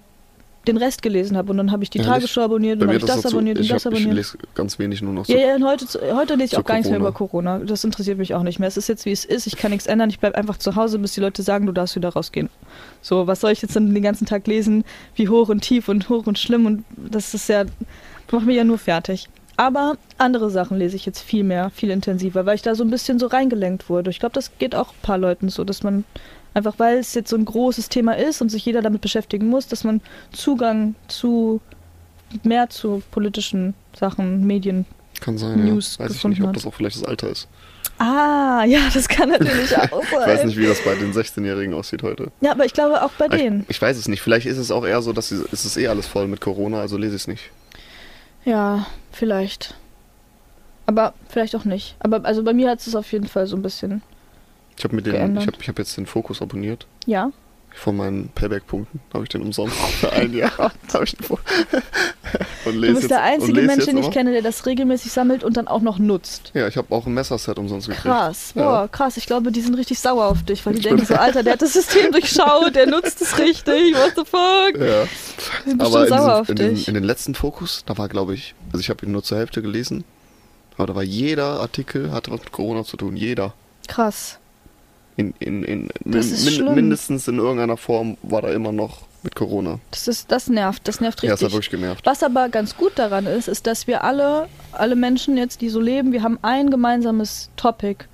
[0.66, 2.98] den Rest gelesen habe und dann habe ich die ja, Tagesschau abonniert und dann habe
[2.98, 4.12] ich das, abonniert und das hab, abonniert.
[4.12, 5.33] Ich lese ganz wenig nur noch so.
[5.33, 7.59] Ja, ja, heute, heute lese ich auch gar nichts mehr über Corona.
[7.59, 8.68] Das interessiert mich auch nicht mehr.
[8.68, 9.46] Es ist jetzt wie es ist.
[9.46, 10.09] Ich kann nichts ändern.
[10.09, 12.48] Ich bleibe einfach zu Hause, bis die Leute sagen, du darfst wieder rausgehen.
[13.02, 14.85] So, was soll ich jetzt dann den ganzen Tag lesen?
[15.14, 17.64] Wie hoch und tief und hoch und schlimm und das ist ja,
[18.30, 19.28] macht mich ja nur fertig.
[19.56, 22.90] Aber andere Sachen lese ich jetzt viel mehr, viel intensiver, weil ich da so ein
[22.90, 24.10] bisschen so reingelenkt wurde.
[24.10, 26.04] Ich glaube, das geht auch ein paar Leuten so, dass man
[26.54, 29.66] Einfach weil es jetzt so ein großes Thema ist und sich jeder damit beschäftigen muss,
[29.66, 30.00] dass man
[30.32, 31.60] Zugang zu
[32.44, 34.86] mehr zu politischen Sachen, Medien.
[35.20, 36.04] Kann sein, News ja.
[36.04, 37.48] Weiß ich nicht, ob das auch vielleicht das Alter ist.
[37.98, 40.28] Ah, ja, das kann natürlich auch Ich sein.
[40.28, 42.30] weiß nicht, wie das bei den 16-Jährigen aussieht heute.
[42.40, 43.62] Ja, aber ich glaube auch bei Aber denen.
[43.62, 44.20] Ich, ich weiß es nicht.
[44.20, 46.80] Vielleicht ist es auch eher so, dass sie, es ist eh alles voll mit Corona,
[46.80, 47.50] also lese ich es nicht.
[48.44, 49.74] Ja, vielleicht.
[50.87, 51.96] Aber vielleicht auch nicht.
[52.00, 54.02] Aber also bei mir hat es auf jeden Fall so ein bisschen.
[54.76, 56.87] Ich habe habe ich hab jetzt den Fokus abonniert.
[57.07, 57.30] Ja.
[57.76, 60.72] Von meinen Payback-Punkten habe ich den umsonst für ein Jahr.
[60.92, 61.26] habe ich den
[62.64, 65.66] und Du bist der einzige Mensch, den ich kenne, der das regelmäßig sammelt und dann
[65.68, 66.52] auch noch nutzt.
[66.54, 68.04] Ja, ich habe auch ein Messerset umsonst gekriegt.
[68.06, 68.88] Krass, boah, Ja.
[68.88, 69.16] krass.
[69.16, 71.54] Ich glaube, die sind richtig sauer auf dich, weil die Ich denken so, Alter, der
[71.54, 74.80] hat das System durchschaut, der nutzt es richtig, what the fuck?
[74.80, 75.04] Ja.
[75.66, 76.88] Die sind Aber in, sauer diesem, auf in, den, dich.
[76.88, 79.60] in den letzten Fokus, da war, glaube ich, also ich habe ihn nur zur Hälfte
[79.62, 80.04] gelesen,
[80.76, 83.16] aber da war jeder Artikel, hatte was mit Corona zu tun.
[83.16, 83.52] Jeder.
[83.88, 84.38] Krass.
[85.16, 86.74] In, in, in, Das ist schlimm.
[86.74, 89.79] mindestens in irgendeiner Form war da immer noch mit Corona.
[89.90, 91.46] Das, ist, das nervt, das nervt Ja, es richtig.
[91.46, 92.05] hat wirklich genervt.
[92.05, 95.81] Was aber ganz gut daran ist, ist, dass wir alle, alle Menschen jetzt, die so
[95.81, 98.05] leben, wir haben ein gemeinsames Topic.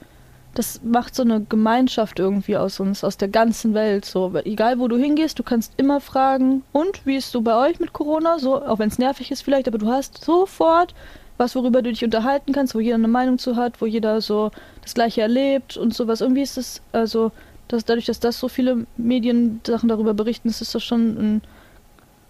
[0.55, 4.05] Das macht so eine Gemeinschaft irgendwie aus uns, aus der ganzen Welt.
[4.05, 7.81] So, egal wo du hingehst, du kannst immer fragen, und wie ist so bei euch
[7.81, 8.39] mit Corona?
[8.39, 10.95] So, auch wenn es nervig ist vielleicht, aber du hast sofort
[11.41, 14.51] was, worüber du dich unterhalten kannst, wo jeder eine Meinung zu hat, wo jeder so
[14.83, 16.21] das Gleiche erlebt und sowas.
[16.21, 17.33] Irgendwie ist es, also,
[17.69, 21.43] dass dadurch, dass das so viele Mediensachen darüber berichten, ist doch schon ein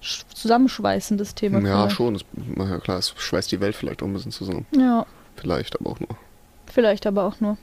[0.03, 1.59] sch- zusammenschweißendes Thema.
[1.61, 1.97] Ja, vielleicht.
[1.97, 2.19] schon.
[2.57, 4.67] Ja, klar, es schweißt die Welt vielleicht auch ein bisschen zusammen.
[4.77, 5.05] Ja,
[5.37, 6.09] Vielleicht, aber auch nur.
[6.67, 7.57] vielleicht aber auch nur.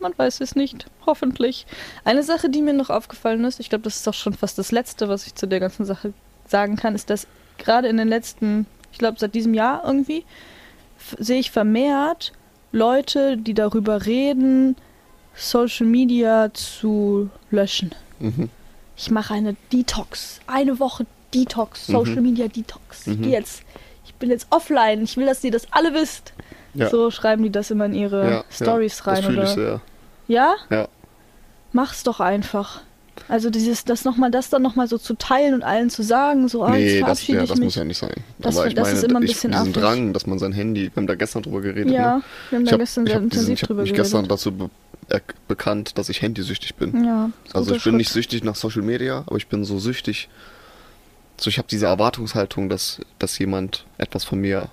[0.00, 0.86] Man weiß es nicht.
[1.06, 1.66] Hoffentlich.
[2.04, 4.70] Eine Sache, die mir noch aufgefallen ist, ich glaube, das ist auch schon fast das
[4.72, 6.12] Letzte, was ich zu der ganzen Sache
[6.46, 7.26] sagen kann, ist, dass
[7.56, 10.24] gerade in den letzten, ich glaube, seit diesem Jahr irgendwie,
[11.18, 12.32] sehe ich vermehrt
[12.72, 14.76] Leute, die darüber reden,
[15.34, 17.94] Social Media zu löschen.
[18.20, 18.48] Mhm.
[18.96, 20.40] Ich mache eine Detox.
[20.46, 21.86] Eine Woche Detox.
[21.86, 22.22] Social Mhm.
[22.22, 23.06] Media Detox.
[23.06, 23.22] Ich Mhm.
[23.22, 23.62] gehe jetzt.
[24.06, 25.02] Ich bin jetzt offline.
[25.02, 26.32] Ich will, dass ihr das alle wisst.
[26.74, 26.88] Ja.
[26.90, 29.42] So schreiben die das immer in ihre ja, Stories ja, rein, Das oder?
[29.44, 29.80] ich sehr.
[30.28, 30.54] Ja?
[30.70, 30.88] Ja.
[31.72, 32.82] Mach's doch einfach.
[33.28, 36.64] Also dieses, das nochmal, das dann nochmal so zu teilen und allen zu sagen, so,
[36.64, 38.12] ah, Nee, das, ja, ich das muss ja nicht sein.
[38.38, 39.74] Das- aber ich das meine, ist immer ein ich, bisschen diesen affig.
[39.82, 42.22] Drang, dass man sein Handy, wir haben da gestern drüber geredet, ja, ne?
[42.50, 43.90] wir haben Ich da habe gestern ich sehr hab diesen, intensiv ich hab drüber mich
[43.92, 44.04] geredet.
[44.12, 44.70] gestern dazu be
[45.48, 47.04] bekannt, dass ich handysüchtig bin.
[47.04, 48.24] ja, Also ich bin nicht Schritt.
[48.24, 50.28] süchtig nach Social Media, aber ich bin so süchtig.
[51.38, 54.68] So ich habe diese Erwartungshaltung, dass, dass jemand etwas von mir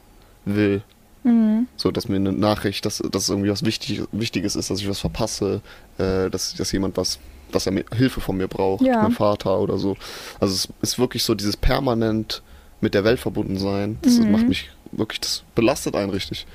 [0.45, 0.83] will.
[1.23, 1.67] Mhm.
[1.75, 4.99] So, dass mir eine Nachricht, dass, dass irgendwie was wichtig, Wichtiges ist, dass ich was
[4.99, 5.61] verpasse,
[5.97, 7.19] äh, dass, dass jemand was,
[7.51, 9.01] dass er mir Hilfe von mir braucht, Ja.
[9.03, 9.95] mein Vater oder so.
[10.39, 12.41] Also es ist wirklich so dieses permanent
[12.81, 13.97] mit der Welt verbunden sein.
[14.01, 14.31] Das Mhm.
[14.31, 16.45] macht mich wirklich, das belastet einen richtig.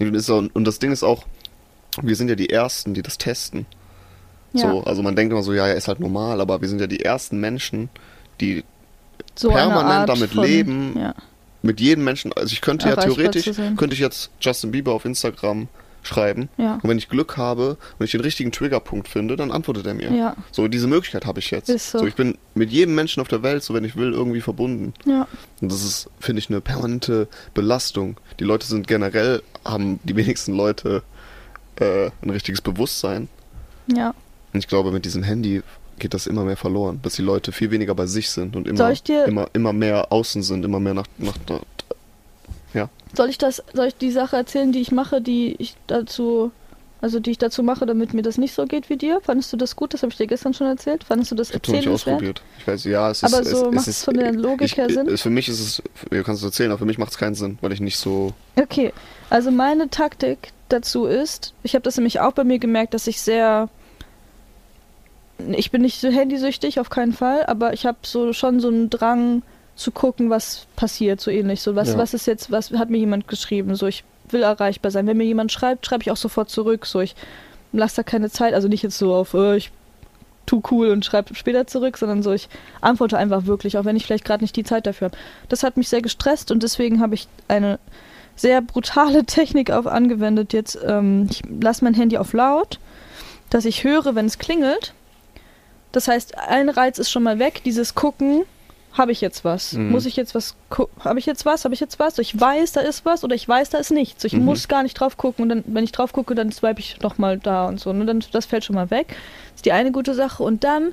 [0.00, 1.24] Und, das Ding ist auch,
[2.02, 3.66] wir sind ja die Ersten, die das testen.
[4.52, 6.80] Ja, So, also man denkt immer so, ja, er ist halt normal, aber wir sind
[6.80, 7.88] ja die ersten Menschen,
[8.40, 8.64] die
[9.34, 11.14] so permanent damit von, leben, Ja.
[11.62, 13.44] mit jedem Menschen, also ich könnte ja theoretisch,
[13.76, 15.68] könnte ich jetzt Justin Bieber auf Instagram
[16.06, 16.74] schreiben Ja.
[16.74, 20.12] und wenn ich Glück habe und ich den richtigen Triggerpunkt finde, dann antwortet er mir.
[20.12, 20.36] Ja.
[20.52, 21.68] So, diese Möglichkeit habe ich jetzt.
[21.68, 22.06] Ist so.
[22.06, 24.94] ich bin mit jedem Menschen auf der Welt, so wenn ich will, irgendwie verbunden.
[25.04, 25.26] Ja.
[25.60, 28.16] Und das ist, finde ich, eine permanente Belastung.
[28.40, 31.02] Die Leute sind generell, haben die wenigsten Leute
[31.76, 33.28] äh, ein richtiges Bewusstsein.
[33.86, 34.14] Ja.
[34.52, 35.62] Und ich glaube, mit diesem Handy
[35.98, 38.78] geht das immer mehr verloren, dass die Leute viel weniger bei sich sind und immer,
[39.26, 41.60] immer, immer mehr außen sind, immer mehr nach, nach, nach.
[43.14, 46.50] Soll ich das, soll ich die Sache erzählen, die ich mache, die ich dazu,
[47.00, 49.20] also die ich dazu mache, damit mir das nicht so geht wie dir?
[49.22, 49.94] Fandest du das gut?
[49.94, 51.04] Das habe ich dir gestern schon erzählt.
[51.04, 52.42] Fandest du das Ich habe nicht ausprobiert.
[52.58, 53.32] Ich weiß, ja, es ist.
[53.32, 55.16] Aber so macht es von der Logik ich, her Sinn?
[55.16, 57.58] Für mich ist es, du kannst es erzählen, aber für mich macht es keinen Sinn,
[57.60, 58.32] weil ich nicht so.
[58.56, 58.92] Okay,
[59.30, 63.20] also meine Taktik dazu ist, ich habe das nämlich auch bei mir gemerkt, dass ich
[63.20, 63.68] sehr,
[65.38, 68.90] ich bin nicht so handysüchtig, auf keinen Fall, aber ich habe so schon so einen
[68.90, 69.42] Drang
[69.76, 71.60] zu gucken, was passiert, so ähnlich.
[71.62, 71.98] So, was, Ja.
[71.98, 73.74] was ist jetzt, was hat mir jemand geschrieben?
[73.76, 75.06] So, ich will erreichbar sein.
[75.06, 76.86] Wenn mir jemand schreibt, schreibe ich auch sofort zurück.
[76.86, 77.14] So, ich
[77.72, 79.70] lasse da keine Zeit, also nicht jetzt so auf, äh, ich
[80.46, 82.48] tu cool und schreibe später zurück, sondern so, ich
[82.80, 85.18] antworte einfach wirklich, auch wenn ich vielleicht gerade nicht die Zeit dafür habe.
[85.48, 87.78] Das hat mich sehr gestresst und deswegen habe ich eine
[88.36, 90.78] sehr brutale Technik auf angewendet jetzt.
[90.86, 92.78] Ähm, ich lasse mein Handy auf laut,
[93.50, 94.94] dass ich höre, wenn es klingelt.
[95.92, 98.44] Das heißt, ein Reiz ist schon mal weg, dieses Gucken,
[98.96, 99.74] habe ich jetzt was?
[99.74, 99.90] Mhm.
[99.90, 100.56] Muss ich jetzt was
[101.00, 101.64] Habe ich jetzt was?
[101.64, 102.16] Habe ich jetzt was?
[102.16, 104.22] So, ich weiß, da ist was oder ich weiß, da ist nichts.
[104.22, 104.44] So, ich Mhm.
[104.44, 107.38] muss gar nicht drauf gucken und dann, wenn ich drauf gucke, dann swipe ich nochmal
[107.38, 107.92] da und so.
[107.92, 108.06] Ne?
[108.06, 109.08] Dann, das fällt schon mal weg.
[109.08, 110.42] Das ist die eine gute Sache.
[110.42, 110.92] Und dann,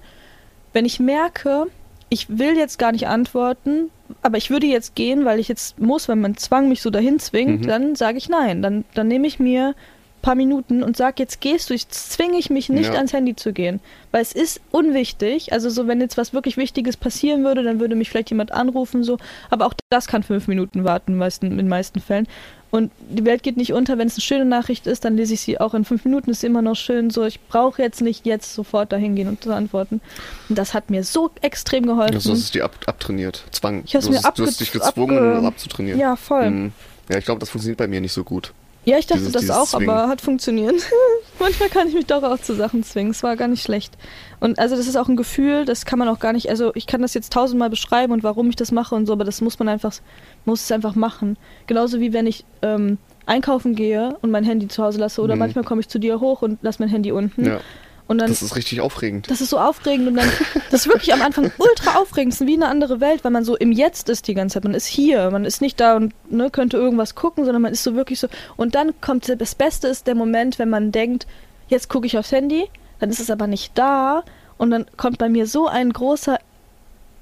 [0.74, 1.68] wenn ich merke,
[2.10, 3.90] ich will jetzt gar nicht antworten,
[4.22, 7.20] aber ich würde jetzt gehen, weil ich jetzt muss, wenn mein Zwang mich so dahin
[7.20, 7.68] zwingt, Mhm.
[7.68, 8.62] dann sage ich nein.
[8.62, 9.74] Dann, dann nehme ich mir
[10.24, 12.96] paar Minuten und sag, jetzt gehst du, ich zwinge ich mich nicht Ja.
[12.96, 13.80] ans Handy zu gehen.
[14.12, 15.54] Weil es ist unwichtig.
[15.54, 19.04] Also so, wenn jetzt was wirklich Wichtiges passieren würde, dann würde mich vielleicht jemand anrufen,
[19.04, 19.18] so.
[19.52, 22.28] Aber auch das kann fünf Minuten warten, meisten, in den meisten Fällen.
[22.72, 24.00] Und die Welt geht nicht unter.
[24.00, 26.32] Wenn es eine schöne Nachricht ist, dann lese ich sie auch in fünf Minuten.
[26.32, 27.12] Ist immer noch schön.
[27.12, 30.02] So, ich brauche jetzt nicht jetzt sofort dahin gehen und zu antworten.
[30.50, 32.16] Und das hat mir so extrem geholfen.
[32.16, 33.44] Also, das ist die ab, abtrainiert.
[33.52, 33.84] Zwang.
[33.86, 36.00] Ich du, mir hast, du hast dich gezwungen, das abzutrainieren.
[36.00, 36.50] ja, voll.
[36.50, 36.72] Mhm.
[37.10, 38.54] Ja, ich glaube, das funktioniert bei mir nicht so gut.
[38.86, 39.90] Ja, ich dachte Dieses- das dieses auch, Zwingen.
[39.90, 40.76] aber hat funktioniert.
[41.40, 43.12] Manchmal kann ich mich doch auch zu Sachen zwingen.
[43.12, 43.94] Es war gar nicht schlecht.
[44.42, 46.86] Und also das ist auch ein Gefühl, das kann man auch gar nicht, also ich
[46.86, 49.58] kann das jetzt tausendmal beschreiben und warum ich das mache und so, aber das muss
[49.60, 49.94] man einfach,
[50.46, 51.38] muss es einfach machen.
[51.68, 55.40] Genauso wie wenn ich ähm, einkaufen gehe und mein Handy zu Hause lasse oder Mhm.
[55.40, 57.46] manchmal komme ich zu dir hoch und lasse mein Handy unten.
[57.46, 57.60] Ja,
[58.08, 59.30] Und dann das ist richtig aufregend.
[59.32, 60.30] das ist so aufregend und dann,
[60.72, 63.46] das ist wirklich am Anfang ultra aufregend, es ist wie eine andere Welt, weil man
[63.46, 64.64] so im Jetzt ist die ganze Zeit.
[64.66, 67.84] Man ist hier, man ist nicht da und ne, könnte irgendwas gucken, sondern man ist
[67.84, 68.28] so wirklich so.
[68.58, 71.28] Und dann kommt das Beste ist der Moment, wenn man denkt,
[71.70, 72.68] jetzt gucke ich aufs Handy,
[73.00, 74.24] dann ist es aber nicht da
[74.58, 76.40] und dann kommt bei mir so ein großer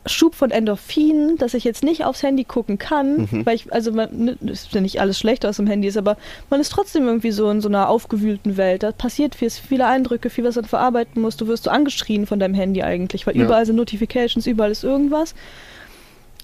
[0.08, 3.46] Schub von Endorphinen, dass ich jetzt nicht aufs Handy gucken kann, Mhm.
[3.46, 6.18] weil ich, also man, ne, ist ja nicht alles schlecht, was im Handy ist, aber
[6.50, 8.82] man ist trotzdem irgendwie so in so einer aufgewühlten Welt.
[8.84, 11.38] Da passiert viel, viele Eindrücke, viel, was man verarbeiten muss.
[11.38, 13.44] Du wirst so angeschrien von deinem Handy eigentlich, weil Ja.
[13.46, 15.36] überall sind Notifications, überall ist irgendwas.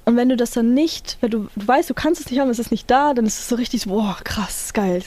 [0.06, 2.50] Und wenn du das dann nicht, wenn du, du weißt, du kannst es nicht haben,
[2.50, 5.02] es ist nicht da, dann ist es so richtig, so, boah, krass, geil.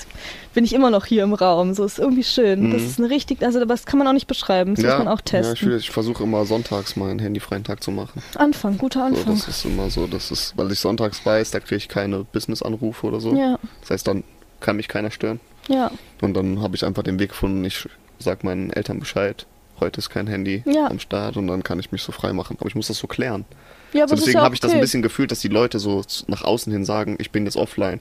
[0.53, 1.75] Bin ich immer noch hier im Raum.
[1.75, 2.73] So ist irgendwie schön.
[2.73, 2.87] Das Mhm.
[2.89, 4.75] ist eine richtig, also das kann man auch nicht beschreiben.
[4.75, 5.55] Das muss man auch Ja, testen.
[5.55, 8.21] ich, will- ich versuche immer sonntags meinen handyfreien Tag zu machen.
[8.37, 9.35] Anfang, guter So, Anfang.
[9.37, 13.07] das ist immer so, das ist, weil ich sonntags weiß, da kriege ich keine Business-Anrufe
[13.07, 13.35] oder so.
[13.37, 14.25] ja, Das heißt, dann
[14.59, 15.39] kann mich keiner stören.
[15.69, 15.91] ja.
[16.21, 19.47] Und dann habe ich einfach den Weg gefunden, ich sag meinen Eltern Bescheid,
[19.79, 20.89] heute ist kein Handy Ja.
[20.89, 22.57] am Start und dann kann ich mich so frei machen.
[22.61, 23.45] Aber ich muss das so klären.
[23.93, 24.83] Ja, so, deswegen ja habe ich das ein okay.
[24.83, 28.01] bisschen gefühlt, dass die Leute so nach außen hin sagen, ich bin jetzt offline.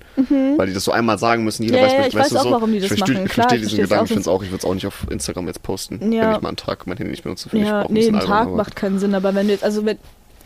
[0.57, 1.83] Weil die das so einmal sagen müssen, jeder Mhm.
[1.83, 3.25] Ja, weiß, ja, ich weiß auch, so, warum die ich das verstehe, machen.
[3.25, 4.03] Ich Klar, verstehe ich diesen Gedanken, auch.
[4.03, 6.29] ich finde es auch, ich würde es auch nicht auf Instagram jetzt posten, Ja.
[6.29, 7.49] wenn ich mal einen Tag mein Handy nicht benutze.
[7.51, 9.97] Ich Ja, ein nee, ein Tag macht keinen Sinn, aber wenn du jetzt, also wenn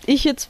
[0.06, 0.50] ich jetzt,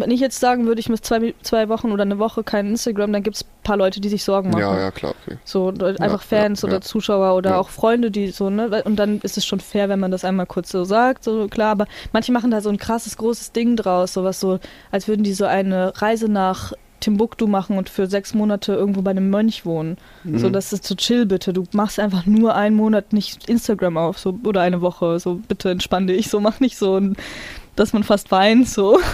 [0.00, 3.12] wenn ich jetzt sagen würde, ich muss zwei, zwei Wochen oder eine Woche kein Instagram,
[3.12, 4.60] dann gibt es ein paar Leute, die sich Sorgen machen.
[4.60, 5.38] Ja, ja, klar, okay.
[5.44, 5.68] So
[6.00, 6.80] einfach Fans ja, oder ja.
[6.80, 7.58] Zuschauer oder Ja.
[7.58, 8.82] auch Freunde, die so, ne?
[8.84, 11.70] Und dann ist es schon fair, wenn man das einmal kurz so sagt, so klar,
[11.72, 14.58] aber manche machen da so ein krasses, großes Ding draus, sowas so,
[14.90, 19.10] als würden die so eine Reise nach Timbuktu machen und für sechs Monate irgendwo bei
[19.10, 19.98] einem Mönch wohnen.
[20.24, 20.52] So, Mhm.
[20.54, 21.52] das ist so chill bitte.
[21.52, 25.18] Du machst einfach nur einen Monat nicht Instagram auf, so oder eine Woche.
[25.18, 26.30] So, bitte entspann dich.
[26.30, 27.14] So, mach nicht so ein,
[27.76, 28.68] dass man fast weint.
[28.68, 28.98] So.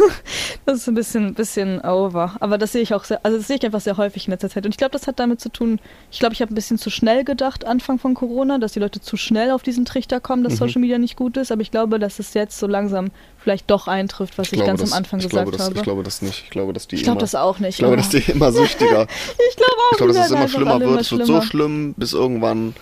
[0.66, 2.36] Das ist ein bisschen, bisschen over.
[2.40, 4.50] Aber das sehe ich auch sehr, also das sehe ich einfach sehr häufig in letzter
[4.50, 4.64] Zeit.
[4.66, 5.80] Und ich glaube, das hat damit zu tun,
[6.12, 9.00] ich glaube, ich habe ein bisschen zu schnell gedacht, Anfang von Corona, dass die Leute
[9.00, 10.58] zu schnell auf diesen Trichter kommen, dass Mhm.
[10.58, 11.50] Social Media nicht gut ist.
[11.50, 14.80] Aber ich glaube, dass es jetzt so langsam vielleicht doch eintrifft, was ich, glaube, ganz
[14.82, 15.76] das, am Anfang ich gesagt glaube, das, habe.
[15.78, 16.44] Ich glaube das nicht.
[16.44, 17.70] Ich glaube, dass die Ich glaube immer, das auch nicht.
[17.70, 19.06] ich glaube, dass die immer süchtiger.
[19.50, 21.00] ich glaube auch, Ich glaube, dass es immer schlimmer wird.
[21.00, 22.74] Es wird so schlimm, bis irgendwann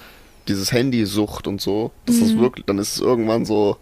[0.49, 2.41] dieses Handysucht und so, dass das Mhm.
[2.41, 3.77] wirklich, dann ist es irgendwann so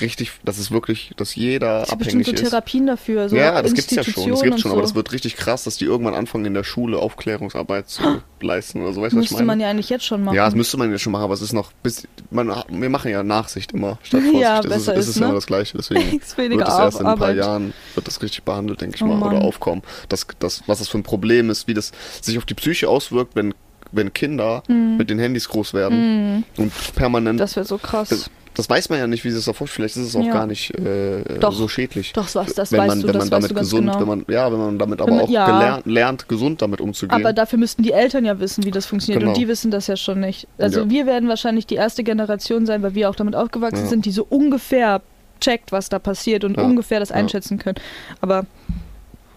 [0.00, 2.40] richtig, dass es wirklich, dass jeder bestimmt abhängig so ist.
[2.42, 3.28] Therapien dafür.
[3.28, 4.30] So ja, das gibt's ja schon.
[4.30, 4.86] Das gibt's schon, aber so.
[4.86, 8.92] das wird richtig krass, dass die irgendwann anfangen in der Schule Aufklärungsarbeit zu leisten oder
[8.92, 9.02] so.
[9.02, 9.46] Weißt du, was ich Müsste meine?
[9.46, 10.34] man ja eigentlich jetzt schon machen.
[10.34, 13.10] ja, das müsste man ja schon machen, aber es ist noch bis man wir machen
[13.10, 14.40] ja Nachsicht immer statt Vorsicht.
[14.40, 15.26] Ja, ist, besser es ist, ist ja ne?
[15.26, 17.32] immer das gleiche, deswegen Ist wird es erst in ein paar.
[17.32, 19.42] Jahren wird das richtig behandelt, denke ich Oh mal, oder Mann.
[19.42, 19.82] aufkommen.
[20.08, 23.36] Das, das, was das für ein Problem ist, wie das sich auf die Psyche auswirkt,
[23.36, 23.54] wenn,
[23.92, 27.38] wenn Kinder mit den Handys groß werden und permanent.
[27.38, 28.30] Das wäre so krass.
[28.58, 29.66] Das, weiß man ja nicht, wie sie es davor.
[29.66, 30.32] Vielleicht ist es auch Ja.
[30.32, 31.52] gar nicht äh, Doch.
[31.52, 32.12] so schädlich.
[32.12, 34.00] Doch, was, das wenn weißt man, du, wenn das man damit gesund, genau.
[34.00, 35.46] wenn man, ja, wenn man damit aber man- auch ja.
[35.46, 37.18] gelernt, lernt, gesund damit umzugehen.
[37.20, 39.20] Aber dafür müssten die Eltern ja wissen, wie das funktioniert.
[39.20, 39.32] Genau.
[39.32, 40.46] Und die wissen das ja schon nicht.
[40.58, 40.90] Also Ja.
[40.90, 44.26] wir werden wahrscheinlich die erste Generation sein, weil wir auch damit aufgewachsen sind, die so
[44.28, 45.00] ungefähr
[45.40, 47.76] checkt, was da passiert und ungefähr das einschätzen können.
[48.20, 48.44] Aber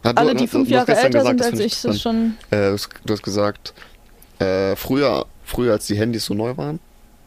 [0.04, 2.34] Ja, du- alle, die fünf Jahre älter gesagt, sind als ich, ist das schon.
[2.50, 3.74] Äh, du hast- du hast gesagt,
[4.40, 6.80] äh, früher, früher als die Handys so neu waren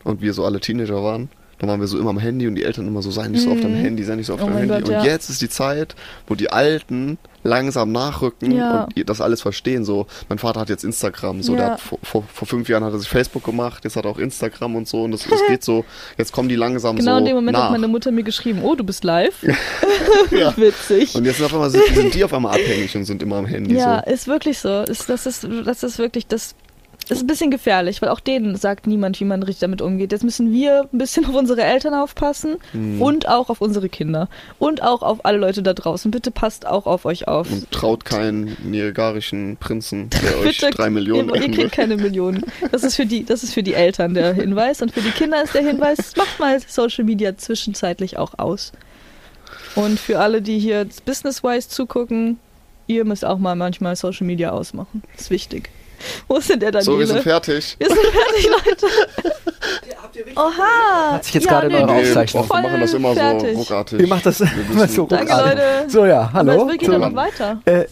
[0.02, 2.64] und wir so alle Teenager waren, dann waren wir so immer am Handy und die
[2.64, 3.84] Eltern immer so, sei nicht so auf deinem Mhm.
[3.84, 4.68] Handy, sei nicht so auf Oh mein Handy.
[4.74, 5.04] Gott, und ja.
[5.04, 5.94] jetzt ist die Zeit,
[6.26, 8.84] wo die Alten langsam nachrücken Ja.
[8.96, 9.84] und das alles verstehen.
[9.84, 11.70] So, mein Vater hat jetzt Instagram, so, der Ja.
[11.72, 14.18] hat vor, vor, vor fünf Jahren hat er sich Facebook gemacht, jetzt hat er auch
[14.18, 15.84] Instagram und so und das, das geht so,
[16.18, 17.64] jetzt kommen die langsam Genau so in dem Moment nach.
[17.64, 19.34] hat meine Mutter mir geschrieben, oh, du bist live.
[20.30, 20.52] Ja.
[20.56, 21.14] Witzig.
[21.14, 23.74] Und jetzt sind, auf einmal, sind die auf einmal abhängig und sind immer am Handy.
[23.74, 24.12] Ja, so.
[24.12, 24.82] ist wirklich so.
[24.82, 26.54] Ist, das, ist, das ist wirklich, das
[27.10, 30.12] ist ein bisschen gefährlich, weil auch denen sagt niemand, wie man richtig damit umgeht.
[30.12, 33.00] Jetzt müssen wir ein bisschen auf unsere Eltern aufpassen Mhm.
[33.02, 36.10] und auch auf unsere Kinder und auch auf alle Leute da draußen.
[36.10, 37.50] Bitte passt auch auf euch auf.
[37.50, 42.44] Und traut keinen niagarischen Prinzen, der euch Bitte, drei Millionen ihr, ihr kriegt keine Millionen.
[42.72, 45.42] Das ist, für die, das ist für die Eltern der Hinweis und für die Kinder
[45.42, 48.72] ist der Hinweis, macht mal Social Media zwischenzeitlich auch aus.
[49.76, 52.38] Und für alle, die hier business-wise zugucken,
[52.86, 55.02] ihr müsst auch mal manchmal Social Media ausmachen.
[55.16, 55.70] ist wichtig.
[56.28, 56.92] Wo ist denn der Daniele?
[56.92, 57.76] So, wir sind fertig.
[57.78, 58.86] Wir sind fertig, Leute.
[60.36, 61.12] Oha.
[61.14, 62.48] Hat sich jetzt gerade in eure wir sind Aufzeichnung.
[62.48, 63.52] wir machen das immer fertig.
[63.54, 64.00] so ruckartig.
[64.00, 65.54] Ihr macht das Wir immer so Danke, ruckartig.
[65.58, 65.90] Leute.
[65.90, 66.52] So, ja, hallo.
[66.62, 67.60] Aber es geht ja noch weiter.
[67.64, 67.84] Äh,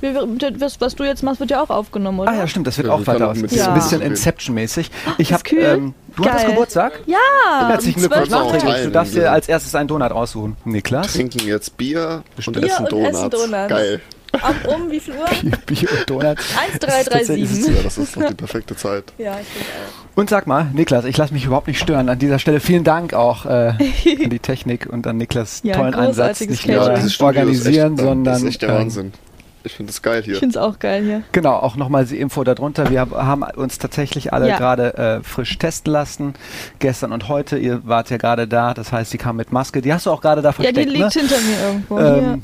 [0.00, 2.30] Wir, wir, das, was du jetzt machst, wird ja auch aufgenommen, oder?
[2.30, 3.40] ah ja, stimmt, das wird Ja, auch wir weiter aus.
[3.42, 4.00] Das ist ein bisschen.
[4.02, 4.90] Inception-mäßig.
[5.18, 5.60] Ich ist hab, kühl.
[5.62, 6.50] ähm, du hattest Geil.
[6.52, 7.00] Geburtstag?
[7.06, 8.40] Ja, Herzlichen Glückwunsch 12.
[8.40, 8.84] auch nachträglich.
[8.84, 9.32] Du darfst dir ja.
[9.32, 10.56] als erstes einen Donut aussuchen.
[10.64, 11.12] Niklas?
[11.12, 13.18] trinken jetzt Bier und Bier essen und Donuts.
[13.18, 13.68] essen Donuts.
[13.68, 14.00] Geil.
[14.32, 15.26] Ab um wie viel Uhr?
[15.42, 16.24] Bier, Bier und Donut.
[16.24, 16.38] 1,
[16.80, 17.74] 3, 3, 7.
[17.74, 19.04] Ja, das ist doch die perfekte Zeit.
[19.18, 20.18] Ja, ich finde auch.
[20.18, 22.08] Und sag mal, Niklas, ich lasse mich überhaupt nicht stören.
[22.08, 25.94] An dieser Stelle vielen Dank auch äh, an die Technik und an Niklas Ja, tollen
[25.94, 26.38] Einsatz.
[26.38, 29.12] großartiges Nicht nur Ja, organisieren, ist echt, sondern Das ist echt der ähm, Wahnsinn.
[29.62, 30.34] Ich finde das geil hier.
[30.34, 31.22] Ich finde es auch geil hier.
[31.32, 32.88] Genau, auch nochmal die Info darunter.
[32.90, 34.56] Wir haben uns tatsächlich alle Ja.
[34.56, 36.32] gerade äh, frisch testen lassen.
[36.78, 37.58] Gestern und heute.
[37.58, 38.72] Ihr wart ja gerade da.
[38.72, 39.82] Das heißt, die kam mit Maske.
[39.82, 41.20] Die hast du auch gerade da Ja, versteckt, die liegt ne?
[41.20, 41.98] hinter mir irgendwo.
[41.98, 42.38] Ähm, hier.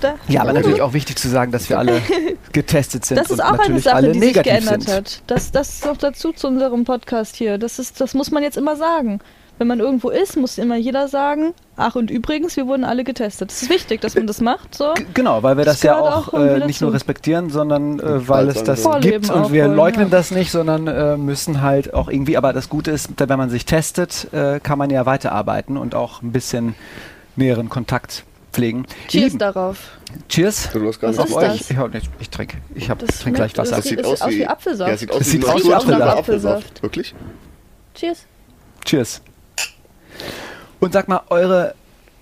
[0.00, 0.14] Da.
[0.28, 2.00] Ja, aber natürlich auch wichtig zu sagen, dass wir alle
[2.52, 4.94] getestet sind Das ist und auch eine Sache, die sich geändert sind.
[4.94, 5.22] hat.
[5.26, 7.58] Das, das ist noch dazu zu unserem Podcast hier.
[7.58, 9.20] Das, ist, das muss man jetzt immer sagen.
[9.58, 13.50] Wenn man irgendwo ist, muss immer jeder sagen, ach und übrigens, wir wurden alle getestet.
[13.50, 14.72] Es ist wichtig, dass man das macht.
[14.72, 14.94] So.
[15.14, 18.46] Genau, weil wir das, Das ja auch auch äh, nicht nur respektieren, sondern äh, weil
[18.46, 19.00] Als es das andere.
[19.00, 20.16] gibt Vorleben und wir auch wollen, leugnen ja.
[20.16, 23.64] das nicht, sondern äh, müssen halt auch irgendwie, aber das Gute ist, wenn man sich
[23.66, 26.76] testet, äh, kann man ja weiterarbeiten und auch ein bisschen
[27.34, 28.86] näheren Kontakt pflegen.
[29.08, 29.78] Cheers Lieben, darauf.
[30.28, 31.58] Cheers Du hast gar Was auf euch.
[31.58, 31.70] das?
[31.70, 32.58] Ich, hab nicht- ich trinke.
[32.74, 33.76] Ich hab, Das trink gleich Wasser.
[33.76, 34.90] das sieht- aus wie Apfelsaft.
[34.90, 36.82] Ja, sieht aus sieht aus wie naturtrüber Apfelsaft.
[36.82, 37.14] Wirklich?
[37.94, 38.24] Cheers.
[38.84, 39.22] Cheers.
[40.80, 41.74] Und sag mal, eure,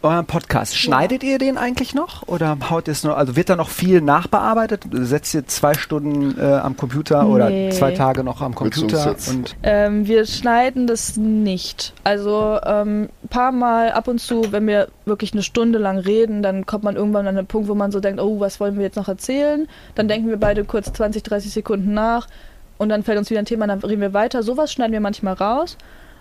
[0.07, 2.27] euren Podcast, schneidet ihr den eigentlich noch?
[2.27, 4.85] Oder haut ihr es nur, also wird da noch viel nachbearbeitet?
[4.93, 7.71] Setzt ihr zwei Stunden äh, am Computer oder Nee.
[7.71, 9.15] zwei Tage noch am Computer?
[9.29, 11.93] Und Ähm, wir schneiden das nicht.
[12.05, 16.43] Also ähm, ein paar Mal ab und zu, wenn wir wirklich eine Stunde lang reden,
[16.43, 18.83] dann kommt man irgendwann an einen Punkt, wo man so denkt, oh, was wollen wir
[18.85, 19.69] jetzt noch erzählen?
[19.95, 22.27] Dann denken wir beide kurz 20, 30 Sekunden nach
[22.79, 24.43] und dann fällt uns wieder ein Thema, dann reden wir weiter.
[24.43, 25.77] Sowas schneiden wir manchmal raus.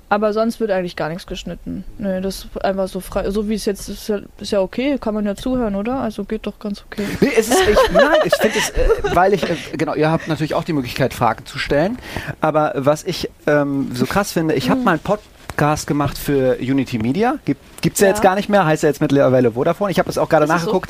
[0.07, 1.83] Aber sonst wird eigentlich gar nichts geschnitten.
[1.97, 3.29] Nö, das ist einfach so frei.
[3.31, 5.99] So wie es jetzt ist, ja, ist ja okay, kann man ja zuhören, oder?
[5.99, 7.05] Also geht doch ganz okay.
[7.21, 10.27] Nee, es ist, ich, nein, ich finde es, äh, weil ich, äh, genau, ihr habt
[10.27, 11.97] natürlich auch die Möglichkeit, Fragen zu stellen.
[12.39, 16.99] Aber was ich ähm, so krass finde, ich habe mal einen Podcast gemacht für Unity
[16.99, 17.39] Media.
[17.45, 18.13] Gibt es ja, Ja.
[18.13, 19.91] jetzt gar nicht mehr, heißt ja jetzt mittlerweile Vodafone.
[19.91, 20.55] Ich habe das auch gerade ist so.
[20.55, 20.89] nachgeguckt.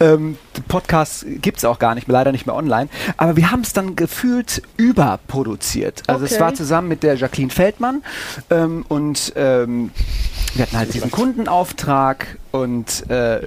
[0.00, 0.36] Ähm,
[0.68, 2.88] Podcast gibt es auch gar nicht, leider nicht mehr online.
[3.16, 6.02] Aber wir haben es dann gefühlt überproduziert.
[6.06, 6.40] Also es Okay.
[6.40, 8.02] war zusammen mit der Jacqueline Feldmann
[8.50, 9.90] ähm, und ähm,
[10.54, 13.40] wir hatten halt diesen Kundenauftrag und äh,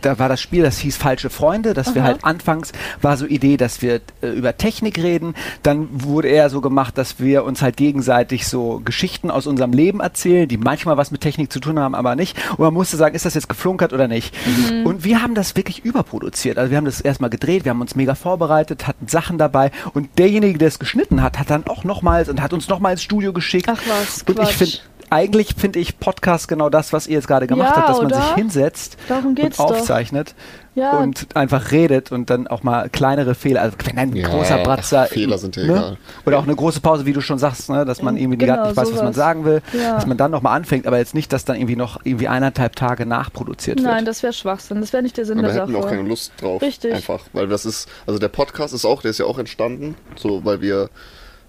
[0.00, 2.08] da war das Spiel, das hieß Falsche Freunde, dass wir Aha.
[2.08, 5.34] halt anfangs war so Idee, dass wir äh, über Technik reden,
[5.64, 9.98] dann wurde eher so gemacht, dass wir uns halt gegenseitig so Geschichten aus unserem Leben
[9.98, 12.36] erzählen, die manchmal was mit Technik zu tun haben, aber nicht.
[12.50, 14.34] Und man musste sagen, ist das jetzt geflunkert oder nicht?
[14.46, 14.86] Mhm.
[14.86, 16.58] Und wir haben das wirklich überproduziert.
[16.58, 20.18] Also wir haben das erstmal gedreht, wir haben uns mega vorbereitet, hatten Sachen dabei und
[20.18, 23.32] derjenige, der es geschnitten hat, hat dann auch nochmals und hat uns nochmal ins Studio
[23.32, 23.68] geschickt.
[23.68, 24.54] Ach was, Und ich Quatsch.
[24.54, 24.72] finde,
[25.12, 28.06] eigentlich finde ich Podcast genau das, was ihr jetzt gerade gemacht Ja, habt, dass man
[28.06, 28.16] oder?
[28.22, 29.76] sich hinsetzt Darum geht's und doch.
[29.76, 30.34] aufzeichnet
[30.74, 34.58] Ja, und einfach redet und dann auch mal kleinere Fehler, also wenn ein Ja, großer
[34.62, 35.72] Bratzer Fehler sind ja ne?
[35.72, 35.96] egal.
[36.24, 37.84] oder auch eine große Pause, wie du schon sagst, ne?
[37.84, 39.96] dass man irgendwie Genau, gar nicht weiß, was man sagen will, Ja.
[39.96, 43.04] dass man dann nochmal anfängt, aber jetzt nicht, dass dann irgendwie noch irgendwie eineinhalb Tage
[43.04, 44.08] nachproduziert Nein, wird.
[44.08, 44.80] das wäre Schwachsinn.
[44.80, 45.96] Das wäre nicht der Sinn Und da der hätten wir auch Sache.
[45.96, 46.62] keine Lust drauf.
[46.62, 46.94] Richtig.
[46.94, 50.42] Einfach, weil das ist, also der Podcast ist auch, der ist ja auch entstanden, so,
[50.44, 50.88] weil wir,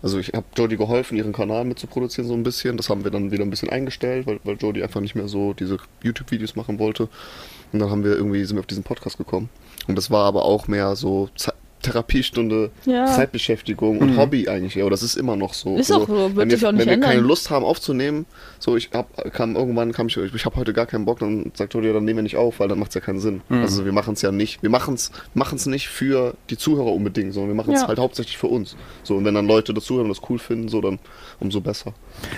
[0.04, 2.76] also ich habe Jodie geholfen, ihren Kanal mitzuproduzieren so ein bisschen.
[2.76, 5.54] Das haben wir dann wieder ein bisschen eingestellt, weil, weil Jodie einfach nicht mehr so
[5.54, 7.08] diese YouTube-Videos machen wollte.
[7.72, 9.50] Und dann haben wir irgendwie, sind wir auf diesen Podcast gekommen.
[9.88, 11.30] Und das war aber auch mehr so
[11.84, 13.06] Therapiestunde, Ja.
[13.06, 14.18] Zeitbeschäftigung und Mhm.
[14.18, 14.78] Hobby eigentlich.
[14.82, 15.76] Oder das ist immer noch so.
[15.76, 17.64] Ist also, auch so, wird wenn sich wir, auch nicht Wenn wir keine Lust haben
[17.64, 18.26] aufzunehmen,
[18.60, 21.74] so ich hab, kam irgendwann kam ich, ich habe heute gar keinen Bock, dann sagt
[21.76, 23.42] Jodie, dann nehmen wir nicht auf, weil dann macht es ja keinen Sinn.
[23.50, 23.62] Mhm.
[23.62, 27.34] Also wir machen es ja nicht, wir machen es machen's nicht für die Zuhörer unbedingt,
[27.34, 27.88] sondern wir machen es Ja.
[27.88, 28.76] halt hauptsächlich für uns.
[29.04, 30.98] So und wenn dann Leute das zuhören und das cool finden, so dann
[31.40, 31.94] umso besser.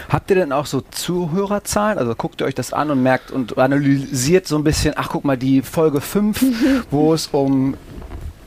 [0.10, 1.98] Habt ihr denn auch so Zuhörerzahlen?
[1.98, 5.24] Also guckt ihr euch das an und merkt und analysiert so ein bisschen, ach guck
[5.26, 6.44] mal, die Folge 5,
[6.92, 7.76] wo es um,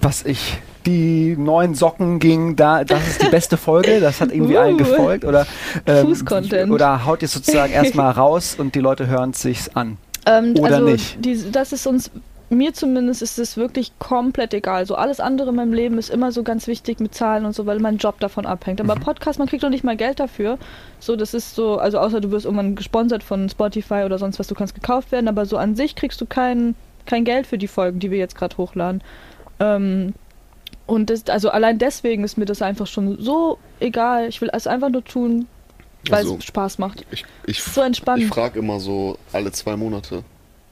[0.01, 0.59] was ich,
[0.89, 4.61] die neuen Socken ging, da, das ist die beste Folge, das hat irgendwie Uh.
[4.61, 5.47] allen gefolgt oder,
[5.87, 6.73] Fußcontent.
[6.73, 9.99] oder haut ihr sozusagen erstmal raus und die Leute hören es sich an?
[10.27, 11.25] Ähm, Oder also nicht?
[11.25, 12.11] Die, das ist uns,
[12.51, 14.87] mir zumindest ist es wirklich komplett egal.
[14.87, 17.67] So alles andere in meinem Leben ist immer so ganz wichtig mit Zahlen und so,
[17.67, 18.83] weil mein Job davon abhängt.
[18.83, 18.91] Mhm.
[18.91, 20.59] Aber Podcast, man kriegt doch nicht mal Geld dafür.
[21.01, 24.47] So, das ist so, also außer du wirst irgendwann gesponsert von Spotify oder sonst was,
[24.47, 26.75] du kannst gekauft werden, aber so an sich kriegst du kein,
[27.07, 29.03] kein Geld für die Folgen, die wir jetzt gerade hochladen.
[29.61, 30.15] Ähm,
[30.89, 34.29] und das, also allein deswegen ist mir das einfach schon so egal.
[34.29, 35.47] Ich will es einfach nur tun,
[36.09, 37.05] weil Also es Spaß macht.
[37.13, 38.25] ich, ich, So entspannend.
[38.25, 40.25] ich frage immer so alle zwei Monate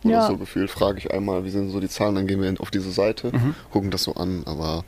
[0.05, 0.27] oder Ja.
[0.27, 2.91] so gefühlt, frage ich einmal, wie sind so die Zahlen, dann gehen wir auf diese
[2.91, 3.55] Seite, Mhm.
[3.71, 4.85] gucken das so an, aber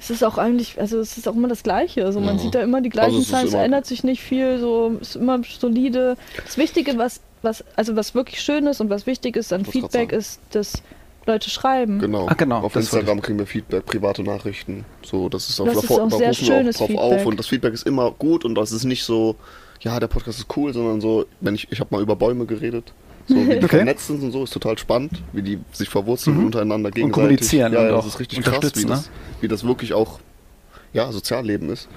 [0.00, 2.04] Es ist auch eigentlich, also es ist auch immer das Gleiche.
[2.04, 2.42] Also man Ja.
[2.42, 5.40] sieht da immer die gleichen Also Zahlen, es ändert sich nicht viel, so ist immer
[5.58, 6.16] solide.
[6.44, 10.12] Das Wichtige, was, was, also was wirklich schön ist und was wichtig ist an Feedback,
[10.12, 10.82] ist, dass
[11.28, 11.98] Leute schreiben.
[12.00, 12.26] Genau.
[12.28, 14.84] Ah, genau, Auf das Instagram kriegen wir Feedback, private Nachrichten.
[15.04, 17.04] So, das ist auch, Das da ist auch da sehr rufen wir schönes drauf Feedback.
[17.20, 19.36] auf und das Feedback ist immer gut und das ist nicht so,
[19.80, 22.92] ja, der Podcast ist cool, sondern so, wenn ich, ich habe mal über Bäume geredet.
[23.28, 23.68] So wie die Okay.
[23.76, 26.40] vernetzt sind und so, ist total spannend, wie die sich verwurzeln Mhm.
[26.40, 27.12] und untereinander gegenseitig.
[27.14, 28.86] kommunizieren ja, und ja, das ist richtig krass, wie ne?
[28.86, 29.10] das,
[29.42, 30.18] wie das wirklich auch,
[30.94, 31.88] ja, Sozialleben ist.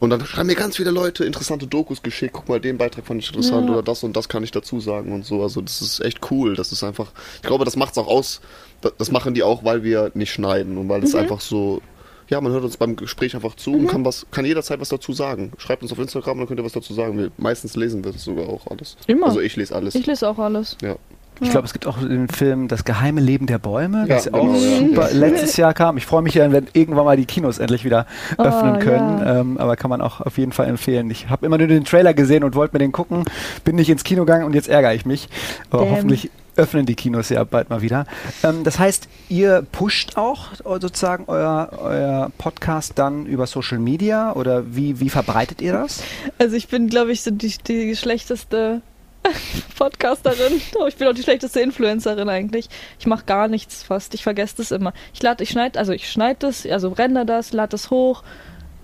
[0.00, 2.32] Und dann schreiben mir ganz viele Leute interessante Dokus geschickt.
[2.32, 3.72] Guck mal, den Beitrag fand ich interessant Ja.
[3.74, 5.42] oder das und das kann ich dazu sagen und so.
[5.42, 6.54] Also das ist echt cool.
[6.54, 8.40] Das ist einfach, ich glaube, das macht's auch aus.
[8.80, 11.82] Da- Das machen die auch, weil wir nicht schneiden und weil es einfach so,
[12.28, 15.12] ja, man hört uns beim Gespräch einfach zu und kann was, kann jederzeit was dazu
[15.12, 15.52] sagen.
[15.58, 17.18] Schreibt uns auf Instagram dann könnt ihr was dazu sagen.
[17.18, 18.96] Wir, meistens lesen wir das sogar auch alles.
[19.08, 19.26] Immer.
[19.26, 19.94] Also ich lese alles.
[19.96, 20.76] Ich lese auch alles.
[20.82, 20.96] ja.
[21.40, 24.38] Ich glaube, es gibt auch den Film Das geheime Leben der Bäume, Ja, das genau,
[24.38, 24.78] auch ja.
[24.78, 25.96] super letztes Jahr kam.
[25.96, 29.18] Ich freue mich ja, wenn irgendwann mal die Kinos endlich wieder Ah, öffnen können.
[29.18, 29.40] ja.
[29.40, 31.10] Ähm, aber kann man auch auf jeden Fall empfehlen.
[31.10, 33.24] Ich habe immer nur den Trailer gesehen und wollte mir den gucken,
[33.64, 35.28] bin nicht ins Kino gegangen und jetzt ärgere ich mich.
[35.70, 35.92] Aber Damn.
[35.92, 38.04] hoffentlich öffnen die Kinos ja bald mal wieder.
[38.42, 40.48] Ähm, das heißt, ihr pusht auch
[40.80, 46.02] sozusagen euer, euer Podcast dann über Social Media oder wie, wie verbreitet ihr das?
[46.38, 48.82] Also ich bin, glaube ich, so die, die schlechteste
[49.78, 50.60] Podcasterin.
[50.78, 52.68] Oh, ich bin auch die schlechteste Influencerin eigentlich.
[52.98, 54.14] Ich mache gar nichts fast.
[54.14, 54.92] Ich vergesse das immer.
[55.12, 58.22] Ich lade, ich schneide, also ich schneide das, also render das, lade das hoch.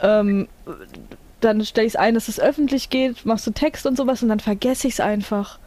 [0.00, 0.48] Ähm,
[1.40, 4.28] dann stelle ich es ein, dass es öffentlich geht, machst du Text und sowas und
[4.30, 5.58] dann vergesse ich es einfach.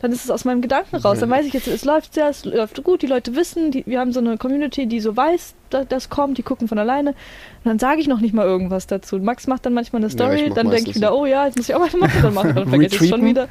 [0.00, 1.20] Dann ist es aus meinem Gedanken raus.
[1.20, 4.00] Dann weiß ich jetzt, es läuft sehr, es läuft gut, die Leute wissen, die, wir
[4.00, 7.10] haben so eine Community, die so weiß, dass das kommt, die gucken von alleine.
[7.10, 7.16] Und
[7.64, 9.18] dann sage ich noch nicht mal irgendwas dazu.
[9.18, 11.56] Max macht dann manchmal eine Ja, Story, mach dann denke ich wieder, oh ja, jetzt
[11.58, 13.48] muss ich auch was machen, dann mache dann vergesse ich es schon wieder.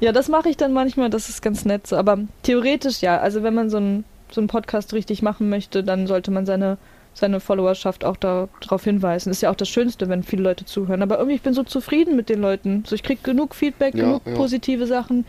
[0.00, 1.96] Ja, das mache ich dann manchmal, das ist ganz nett so.
[1.96, 6.06] Aber theoretisch ja, also wenn man so einen so einen Podcast richtig machen möchte, dann
[6.06, 6.78] sollte man seine
[7.14, 9.30] seine Followerschaft auch darauf hinweisen.
[9.30, 11.02] Ist ja auch das Schönste, wenn viele Leute zuhören.
[11.02, 12.84] Aber irgendwie, ich bin so zufrieden mit den Leuten.
[12.86, 14.34] So, ich kriege genug Feedback, Ja, genug ja.
[14.34, 15.26] positive Sachen.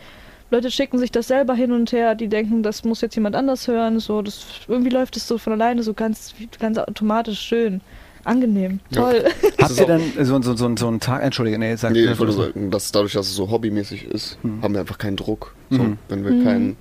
[0.54, 3.66] Leute schicken sich das selber hin und her, die denken, das muss jetzt jemand anders
[3.66, 3.98] hören.
[3.98, 7.80] So, das, irgendwie läuft es so von alleine so ganz, ganz automatisch schön.
[8.22, 8.80] Angenehm.
[8.90, 9.02] Ja.
[9.02, 9.24] Toll.
[9.60, 12.04] Habt ist ihr auch- denn so, so, so, so einen Tag, entschuldige, nee, sag Nee,
[12.04, 14.62] ich wollte sagen, dass dadurch, dass es so hobbymäßig ist, Mhm.
[14.62, 15.54] haben wir einfach keinen Druck.
[15.70, 15.98] So, Mhm.
[16.08, 16.44] Wenn wir Mhm.
[16.44, 16.76] keinen.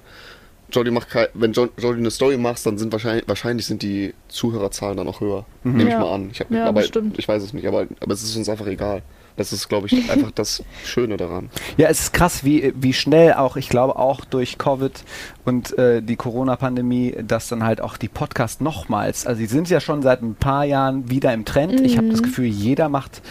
[0.72, 4.14] Jody macht kein, wenn Jo- Jody eine Story machst, dann sind wahrscheinlich, wahrscheinlich sind die
[4.30, 5.46] Zuhörerzahlen dann auch höher.
[5.64, 5.72] Mhm.
[5.78, 6.00] Nehme ich Ja.
[6.00, 6.30] mal an.
[6.32, 7.20] Ich, hab, Ja, aber, bestimmt.
[7.20, 9.02] ich weiß es nicht, aber, aber es ist uns einfach egal.
[9.36, 11.50] Das ist, glaube ich, einfach das Schöne daran.
[11.78, 14.92] Ja, es ist krass, wie, wie schnell auch, ich glaube auch durch Covid
[15.44, 19.80] und äh, die Corona-Pandemie, dass dann halt auch die Podcasts nochmals, also die sind ja
[19.80, 21.80] schon seit ein paar Jahren wieder im Trend.
[21.82, 22.12] Ich habe Mhm.
[22.12, 23.22] das Gefühl, jeder macht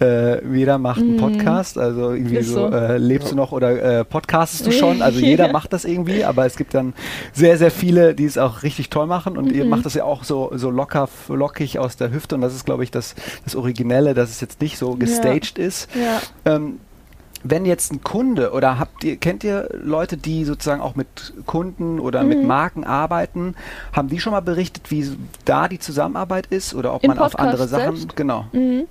[0.00, 1.18] äh, jeder macht einen Mhm.
[1.18, 2.74] Podcast, also irgendwie Ist so, so.
[2.76, 3.30] äh, lebst Ja.
[3.32, 5.02] du noch oder äh, podcastest du schon?
[5.02, 5.52] Also jeder Ja.
[5.52, 6.94] macht das irgendwie, aber es gibt dann
[7.32, 9.70] sehr, sehr viele, die es auch richtig toll machen und ihr Mhm.
[9.70, 12.84] macht das ja auch so, so locker, lockig aus der Hüfte und das ist, glaube
[12.84, 15.88] ich, das, das Originelle, dass es jetzt nicht so gestaged ist.
[15.94, 16.20] Ja.
[16.54, 16.78] Ähm,
[17.42, 21.98] wenn jetzt ein Kunde oder habt ihr, kennt ihr Leute, die sozusagen auch mit Kunden
[21.98, 22.46] oder mit Mhm.
[22.46, 23.54] Marken arbeiten?
[23.94, 25.10] Haben die schon mal berichtet, wie
[25.46, 28.16] da die Zusammenarbeit ist oder ob Im man auf Podcast andere Sachen, selbst?
[28.16, 28.44] genau.
[28.52, 28.82] Mhm.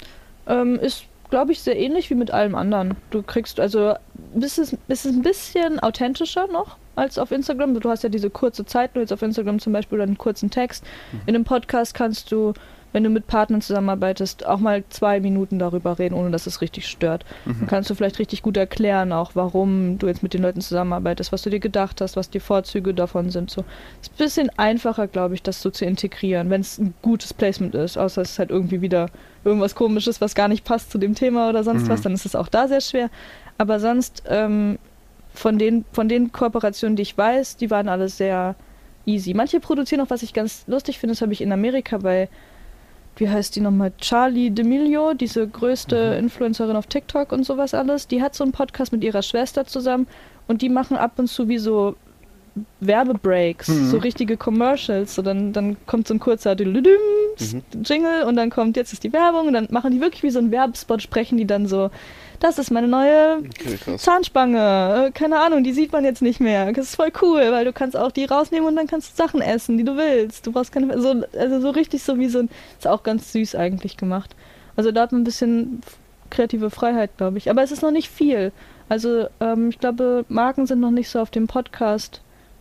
[0.50, 2.98] Ähm, ist, glaube ich, sehr ähnlich wie mit allem anderen.
[3.12, 3.94] Du kriegst also,
[4.36, 7.80] ist es ist es ein bisschen authentischer noch als auf Instagram.
[7.80, 10.50] Du hast ja diese kurze Zeit, nur jetzt auf Instagram zum Beispiel oder einen kurzen
[10.50, 10.84] Text.
[11.26, 12.54] In einem Podcast kannst du,
[12.92, 16.88] wenn du mit Partnern zusammenarbeitest, auch mal zwei Minuten darüber reden, ohne dass es richtig
[16.88, 17.24] stört.
[17.46, 21.32] Dann kannst du vielleicht richtig gut erklären, auch warum du jetzt mit den Leuten zusammenarbeitest,
[21.32, 23.52] was du dir gedacht hast, was die Vorzüge davon sind.
[23.52, 23.64] So.
[24.02, 27.76] ist ein bisschen einfacher, glaube ich, das so zu integrieren, wenn es ein gutes Placement
[27.76, 29.10] ist, außer es ist halt irgendwie wieder
[29.44, 31.90] irgendwas komisches, was gar nicht passt zu dem Thema oder sonst Mhm.
[31.90, 33.10] was, dann ist es auch da sehr schwer.
[33.58, 34.80] Aber sonst, ähm,
[35.34, 38.56] von den, von den Kooperationen, die ich weiß, die waren alle sehr
[39.06, 39.34] easy.
[39.34, 42.30] Manche produzieren auch, was ich ganz lustig finde, das habe ich in Amerika bei,
[43.20, 48.08] wie heißt die nochmal, Charlie D'Amelio, diese größte Influencerin auf TikTok und sowas alles.
[48.08, 50.08] Die hat so einen Podcast mit ihrer Schwester zusammen
[50.48, 51.96] und die machen ab und zu wie so
[52.80, 53.86] Werbebreaks, Mhm.
[53.90, 55.16] so richtige Commercials.
[55.16, 57.62] So dann, dann kommt so ein kurzer Mhm.
[57.84, 60.40] Jingle und dann kommt, jetzt ist die Werbung und dann machen die wirklich wie so
[60.40, 61.90] ein Werbespot, sprechen die dann so,
[62.40, 63.98] das ist meine neue Okay.
[63.98, 66.72] Zahnspange, äh, keine Ahnung, die sieht man jetzt nicht mehr.
[66.74, 69.42] Das ist voll cool, weil du kannst auch die rausnehmen und dann kannst du Sachen
[69.42, 70.46] essen, die du willst.
[70.48, 73.56] Du brauchst keine, so, also so richtig so wie so ein, ist auch ganz süß
[73.56, 74.36] eigentlich gemacht.
[74.76, 75.82] Also da hat man ein bisschen
[76.30, 77.50] kreative Freiheit, glaube ich.
[77.50, 78.52] Aber es ist noch nicht viel.
[78.88, 81.48] Also ähm, ich glaube, Marken sind noch nicht so auf dem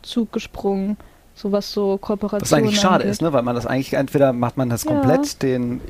[0.02, 0.96] Podcast-Zug gesprungen,
[1.34, 3.10] so was so Kooperationen Was eigentlich schade angeht.
[3.10, 3.32] ist, ne?
[3.32, 4.92] weil man das eigentlich entweder macht man das Ja.
[4.92, 5.80] komplett den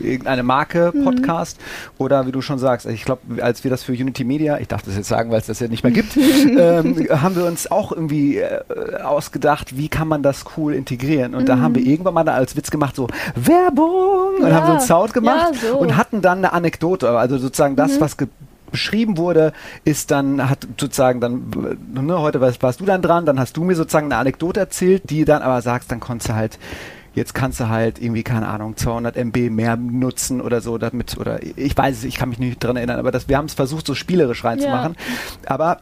[0.00, 1.56] irgendeine Marke Podcast
[1.98, 4.82] oder wie du schon sagst, ich glaube, als wir das für Unity Media, ich darf
[4.82, 7.92] das jetzt sagen, weil es das ja nicht mehr gibt, ähm, haben wir uns auch
[7.92, 8.60] irgendwie äh,
[9.04, 11.34] ausgedacht, wie kann man das cool integrieren.
[11.36, 14.54] Und da haben wir irgendwann mal als Witz gemacht, so Werbung und Ja.
[14.54, 15.78] haben so einen Sound gemacht Ja, so.
[15.78, 18.26] und hatten dann eine Anekdote, also sozusagen das, was ge
[18.74, 19.52] beschrieben wurde,
[19.84, 21.44] ist dann, hat sozusagen dann,
[21.94, 25.08] ne, heute warst, warst du dann dran, dann hast du mir sozusagen eine Anekdote erzählt,
[25.10, 26.58] die dann aber sagst, dann konntest du halt,
[27.14, 31.38] jetzt kannst du halt irgendwie, keine Ahnung, 200 MB mehr nutzen oder so damit, oder
[31.40, 33.86] ich weiß es, ich kann mich nicht dran erinnern, aber das, wir haben es versucht,
[33.86, 34.96] so spielerisch reinzumachen.
[35.46, 35.78] Aber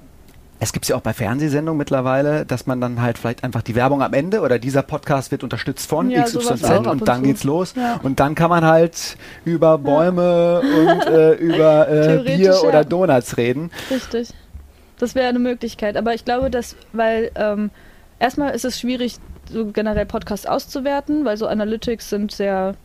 [0.62, 4.00] es gibt ja auch bei Fernsehsendungen mittlerweile, dass man dann halt vielleicht einfach die Werbung
[4.00, 7.22] am Ende oder dieser Podcast wird unterstützt von Ja, XYZ und und dann zu.
[7.24, 7.74] geht's los.
[7.74, 7.98] Ja.
[8.04, 12.60] Und dann kann man halt über Bäume und äh, über äh, Bier ja.
[12.60, 13.72] oder Donuts reden.
[13.90, 14.30] Richtig.
[14.98, 15.96] Das wäre eine Möglichkeit.
[15.96, 17.70] Aber ich glaube, dass, weil ähm,
[18.20, 19.16] erstmal ist es schwierig,
[19.50, 22.76] so generell Podcasts auszuwerten, weil so Analytics sind sehr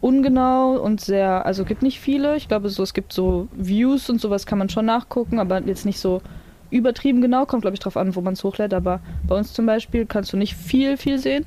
[0.00, 2.36] ungenau und sehr, also gibt nicht viele.
[2.36, 5.84] Ich glaube, so es gibt so Views und sowas kann man schon nachgucken, aber jetzt
[5.84, 6.22] nicht so
[6.70, 7.46] übertrieben genau.
[7.46, 8.74] Kommt, glaube ich, drauf an, wo man es hochlädt.
[8.74, 11.46] Aber bei uns zum Beispiel kannst du nicht viel, viel sehen.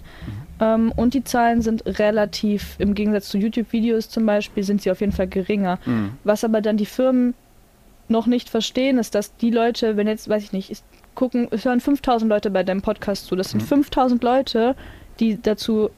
[0.60, 5.02] Ähm, und die Zahlen sind relativ, im Gegensatz zu YouTube-Videos zum Beispiel, sind sie auf
[5.02, 5.80] jeden Fall geringer.
[6.24, 7.34] Was aber dann die Firmen
[8.08, 10.84] noch nicht verstehen, ist, dass die Leute, wenn jetzt, weiß ich nicht, es
[11.16, 13.36] gucken, es hören 5000 Leute bei deinem Podcast zu.
[13.36, 14.76] Das sind 5000 Leute,
[15.20, 15.90] die dazu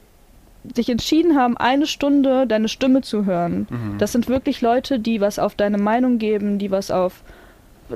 [0.74, 3.66] sich entschieden haben, eine Stunde deine Stimme zu hören.
[3.98, 7.22] Das sind wirklich Leute, die was auf deine Meinung geben, die was auf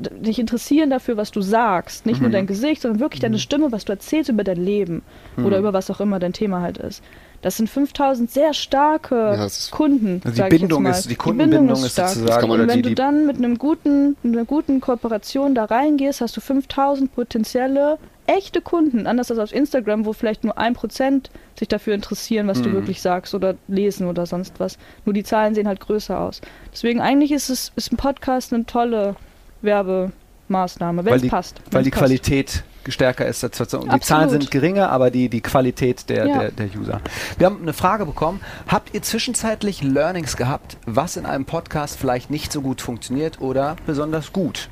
[0.00, 2.06] dich interessieren dafür, was du sagst.
[2.06, 5.02] Nicht nur dein Gesicht, sondern wirklich deine Stimme, was du erzählst über dein Leben
[5.42, 7.02] oder über was auch immer dein Thema halt ist.
[7.40, 10.20] Das sind 5000 sehr starke Ja, ist- Kunden.
[10.24, 10.90] Also sag die ich jetzt Bindung mal.
[10.90, 12.08] ist, die Kundenbindung ist stark.
[12.08, 15.66] sozusagen, Und wenn die, du die dann mit einem guten, mit einer guten Kooperation da
[15.66, 19.06] reingehst, hast du 5000 potenzielle echte Kunden.
[19.06, 22.62] Anders als auf Instagram, wo vielleicht nur ein Prozent sich dafür interessieren, was Mhm.
[22.64, 24.76] du wirklich sagst oder lesen oder sonst was.
[25.06, 26.40] Nur die Zahlen sehen halt größer aus.
[26.72, 29.14] Deswegen eigentlich ist es ist ein Podcast eine tolle
[29.62, 31.60] Werbemaßnahme, wenn weil es passt.
[31.70, 32.00] weil die passt.
[32.02, 33.42] Qualität stärker ist.
[33.42, 34.02] Die Absolut.
[34.04, 36.38] Zahlen sind geringer, aber die, die Qualität der, Ja.
[36.38, 37.00] der, der User.
[37.36, 38.40] Wir haben eine Frage bekommen.
[38.66, 43.76] Habt ihr zwischenzeitlich Learnings gehabt, was in einem Podcast vielleicht nicht so gut funktioniert oder
[43.86, 44.70] besonders gut?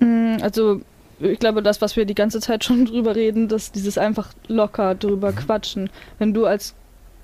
[0.00, 0.80] Mm, Also
[1.20, 4.96] ich glaube, das, was wir die ganze Zeit schon drüber reden, dass dieses einfach locker
[4.96, 5.36] drüber Mhm.
[5.36, 5.90] quatschen.
[6.18, 6.74] Wenn du als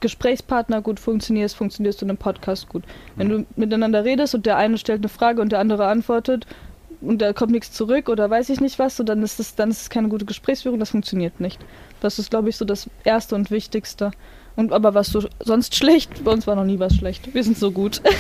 [0.01, 2.85] Gesprächspartner gut funktionierst, funktionierst du in einem Podcast gut.
[3.17, 3.31] Wenn Mhm.
[3.33, 6.47] du miteinander redest und der eine stellt eine Frage und der andere antwortet
[7.01, 9.71] und da kommt nichts zurück oder weiß ich nicht was, so dann ist es dann
[9.71, 11.59] ist es keine gute Gesprächsführung, das funktioniert nicht.
[12.01, 14.11] Das ist, glaube ich, so das Erste und Wichtigste.
[14.57, 17.33] Und aber was so sonst schlecht, bei uns war noch nie was schlecht.
[17.33, 18.03] Wir sind so gut.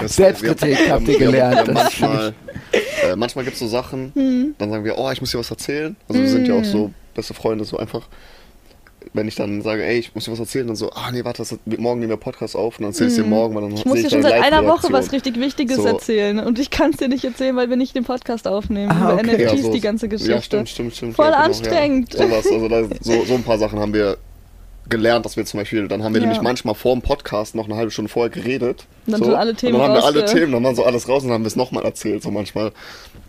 [0.00, 2.34] Das- Selbstkritik habt ihr gelernt, das ist manchmal
[3.02, 4.54] äh, manchmal gibt es so Sachen, Hm.
[4.58, 5.96] dann sagen wir, oh, ich muss dir was erzählen.
[6.08, 8.06] Also wir sind ja auch so beste Freunde, so einfach.
[9.14, 11.38] Wenn ich dann sage, ey, ich muss dir was erzählen, dann so, ah nee, warte,
[11.38, 13.72] das, morgen nehmen wir Podcast auf und dann erzählst du dir morgen, weil dann.
[13.72, 15.86] Ich muss dir ich schon seit einer Woche was richtig Wichtiges So.
[15.86, 18.90] erzählen und ich kann es dir nicht erzählen, weil wir nicht den Podcast aufnehmen.
[18.90, 19.36] Ah, Über okay.
[19.44, 20.32] NFTs Ja, so- die ganze Geschichte.
[20.32, 21.16] Ja, stimmt, stimmt, stimmt.
[21.16, 22.14] Voll ja, genau, anstrengend.
[22.14, 22.26] Ja.
[22.28, 24.18] Sowas, also da, so, so ein paar Sachen haben wir
[24.88, 26.26] gelernt, dass wir zum Beispiel, dann haben wir Ja.
[26.26, 28.86] nämlich manchmal vor dem Podcast noch eine halbe Stunde vorher geredet.
[29.06, 30.84] Und dann so, sind alle Themen und dann haben wir alle Themen, dann waren so
[30.84, 32.72] alles raus und dann haben wir es nochmal erzählt, so manchmal.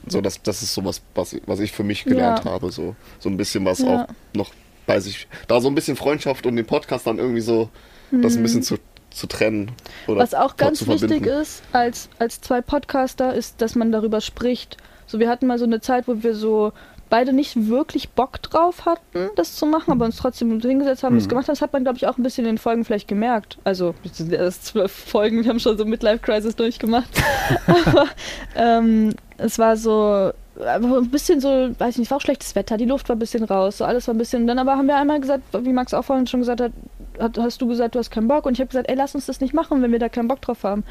[0.08, 2.52] So, das, das ist sowas, was, was ich für mich gelernt Ja.
[2.52, 4.04] habe, so, so ein bisschen was Ja.
[4.04, 4.52] auch noch
[4.90, 7.70] bei sich, da so ein bisschen Freundschaft und den Podcast dann irgendwie so,
[8.12, 8.78] das ein bisschen zu,
[9.12, 9.72] zu trennen.
[10.08, 10.20] Oder Mhm.
[10.24, 14.78] Was auch ganz wichtig ist, als, als zwei Podcaster, ist, dass man darüber spricht.
[15.06, 16.74] So, wir hatten mal so eine Zeit, wo wir so
[17.12, 21.20] beide nicht wirklich Bock drauf hatten, das zu machen, aber uns trotzdem hingesetzt haben und
[21.20, 21.30] es Mhm.
[21.30, 21.54] gemacht haben.
[21.54, 23.60] Das hat man, glaube ich, auch ein bisschen in den Folgen vielleicht gemerkt.
[23.64, 27.10] Also, es sind erst zwölf Folgen, wir haben schon so Midlife-Crisis durchgemacht.
[27.68, 28.08] aber
[28.56, 30.32] ähm, es war so,
[30.66, 33.20] einfach ein bisschen so, weiß ich nicht, war auch schlechtes Wetter, die Luft war ein
[33.20, 34.48] bisschen raus, so alles war ein bisschen.
[34.48, 36.72] Dann aber haben wir einmal gesagt, wie Max auch vorhin schon gesagt hat,
[37.20, 39.26] hat hast du gesagt, du hast keinen Bock und ich habe gesagt, ey, lass uns
[39.26, 40.84] das nicht machen, wenn wir da keinen Bock drauf haben.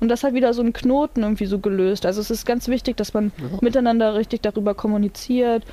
[0.00, 2.06] Und das hat wieder so einen Knoten irgendwie so gelöst.
[2.06, 5.64] Also es ist ganz wichtig, dass man miteinander richtig darüber kommuniziert.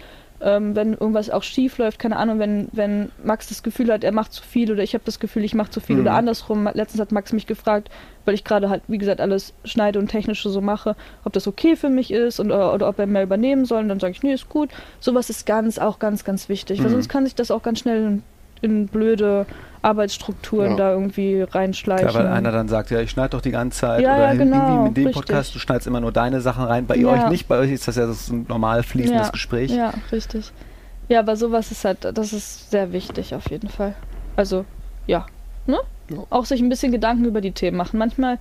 [0.45, 4.11] Ähm, wenn irgendwas auch schief läuft, keine Ahnung, wenn, wenn Max das Gefühl hat, er
[4.11, 6.01] macht zu viel oder ich habe das Gefühl, ich mache zu viel Mhm.
[6.01, 6.69] oder andersrum.
[6.73, 7.89] Letztens hat Max mich gefragt,
[8.25, 11.77] weil ich gerade halt, wie gesagt, alles schneide und technische so mache, ob das okay
[11.77, 13.83] für mich ist und, oder, oder ob er mehr übernehmen soll.
[13.83, 14.69] Und dann sage ich, nee, ist gut.
[14.99, 16.79] Sowas ist ganz, auch ganz, ganz wichtig.
[16.79, 16.91] Weil Mhm.
[16.91, 18.23] sonst kann sich das auch ganz schnell in,
[18.61, 19.45] in blöde
[19.83, 20.77] Arbeitsstrukturen Ja.
[20.77, 22.07] da irgendwie reinschleichen.
[22.07, 24.01] Klar, weil einer dann sagt, ja, ich schneide doch die ganze Zeit.
[24.01, 25.13] Ja, oder ja, genau, irgendwie mit dem richtig.
[25.27, 26.87] Podcast, du schneidest immer nur deine Sachen rein.
[26.87, 27.09] Bei Ja.
[27.09, 29.71] euch nicht, bei euch ist das ja das ist ein normal fließendes Ja, Gespräch.
[29.71, 30.51] Ja, richtig.
[31.09, 33.93] Ja, aber sowas ist halt, das ist sehr wichtig auf jeden Fall.
[34.35, 34.65] Also,
[35.05, 35.25] ja.
[35.67, 35.77] Ne?
[36.29, 37.97] Auch sich ein bisschen Gedanken über die Themen machen.
[37.99, 38.39] Manchmal,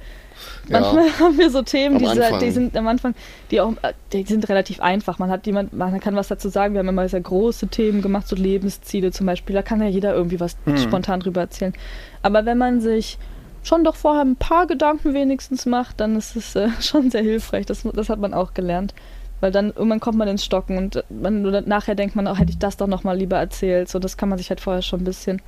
[0.69, 0.81] Ja.
[0.81, 2.41] manchmal haben wir so Themen, die, sa- Anfang.
[2.41, 3.15] die sind am Anfang,
[3.51, 5.19] die auch, äh, die sind relativ einfach.
[5.19, 6.75] Man hat jemand, man kann was dazu sagen.
[6.75, 9.55] Wir haben immer sehr große Themen gemacht, so Lebensziele zum Beispiel.
[9.55, 10.77] Da kann ja jeder irgendwie was Mhm.
[10.79, 11.73] spontan drüber erzählen.
[12.23, 13.19] Aber wenn man sich
[13.65, 17.67] schon doch vorher ein paar Gedanken wenigstens macht, dann ist es äh, schon sehr hilfreich.
[17.67, 18.95] Das, das hat man auch gelernt.
[19.41, 22.51] Weil dann irgendwann kommt man ins Stocken und äh, man, nachher denkt man, auch hätte
[22.53, 23.89] ich das doch nochmal lieber erzählt.
[23.89, 25.43] So, das kann man sich halt vorher schon ein bisschen,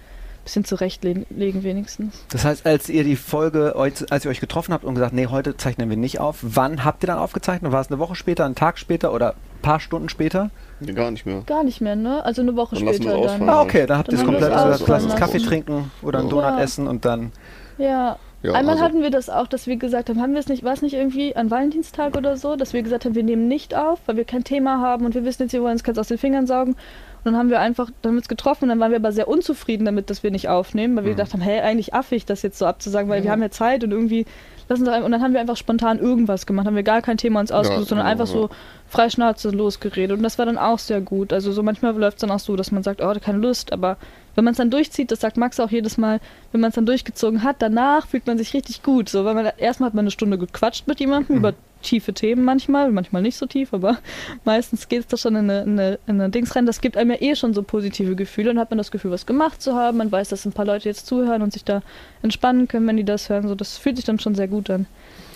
[0.44, 2.24] bisschen zurechtlegen wenigstens.
[2.30, 5.26] Das heißt, als ihr die Folge, euch- als ihr euch getroffen habt und gesagt, nee,
[5.26, 7.72] heute zeichnen wir nicht auf, wann habt ihr dann aufgezeichnet?
[7.72, 10.50] War es eine Woche später, einen Tag später oder ein paar Stunden später?
[10.80, 11.42] Nee, gar nicht mehr.
[11.46, 12.24] Gar nicht mehr, ne?
[12.24, 13.48] Also eine Woche Dann später es dann.
[13.48, 16.28] Ah, okay, dann habt ihr es komplett es also lasst uns Kaffee trinken oder einen.
[16.28, 16.60] Donut Ja.
[16.60, 17.32] essen und dann.
[17.78, 18.16] Ja.
[18.42, 20.62] Ja, Einmal also- hatten wir das auch, dass wir gesagt haben, haben wir es nicht,
[20.64, 23.74] war es nicht irgendwie an Valentinstag oder so, dass wir gesagt haben, wir nehmen nicht
[23.74, 26.08] auf, weil wir kein Thema haben und wir wissen jetzt, wir wollen uns ganz aus
[26.08, 26.76] den Fingern saugen.
[27.24, 29.12] Und dann haben wir einfach, dann haben wir uns getroffen und dann waren wir aber
[29.12, 31.16] sehr unzufrieden damit, dass wir nicht aufnehmen, weil wir Mhm.
[31.16, 33.92] gedacht haben, hey, eigentlich affig, das jetzt so abzusagen, weil wir haben ja Zeit und
[33.92, 34.26] irgendwie
[34.68, 37.40] lassen doch, und dann haben wir einfach spontan irgendwas gemacht, haben wir gar kein Thema
[37.40, 38.48] uns ausgesucht, sondern genau, einfach so
[38.88, 41.32] frei Schnauze losgeredet und das war dann auch sehr gut.
[41.34, 43.96] Also so manchmal läuft es dann auch so, dass man sagt, oh, keine Lust, aber
[44.34, 46.18] wenn man es dann durchzieht, das sagt Max auch jedes Mal,
[46.52, 49.08] wenn man es dann durchgezogen hat, danach fühlt man sich richtig gut.
[49.08, 51.52] So, weil man erstmal hat man eine Stunde gequatscht mit jemandem über
[51.84, 53.98] tiefe Themen manchmal, manchmal nicht so tief, aber
[54.44, 56.66] meistens geht es da schon in eine, in, eine, in eine Dings rein.
[56.66, 59.26] Das gibt einem ja eh schon so positive Gefühle und hat man das Gefühl, was
[59.26, 59.98] gemacht zu haben.
[59.98, 61.82] Man weiß, dass ein paar Leute jetzt zuhören und sich da
[62.22, 63.46] entspannen können, wenn die das hören.
[63.46, 64.86] So, das fühlt sich dann schon sehr gut an.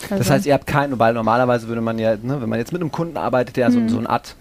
[0.03, 2.73] Das Also- heißt, ihr habt keinen, weil normalerweise würde man ja, ne, wenn man jetzt
[2.73, 3.89] mit einem Kunden arbeitet, der so, Mhm.
[3.89, 4.37] so eine Art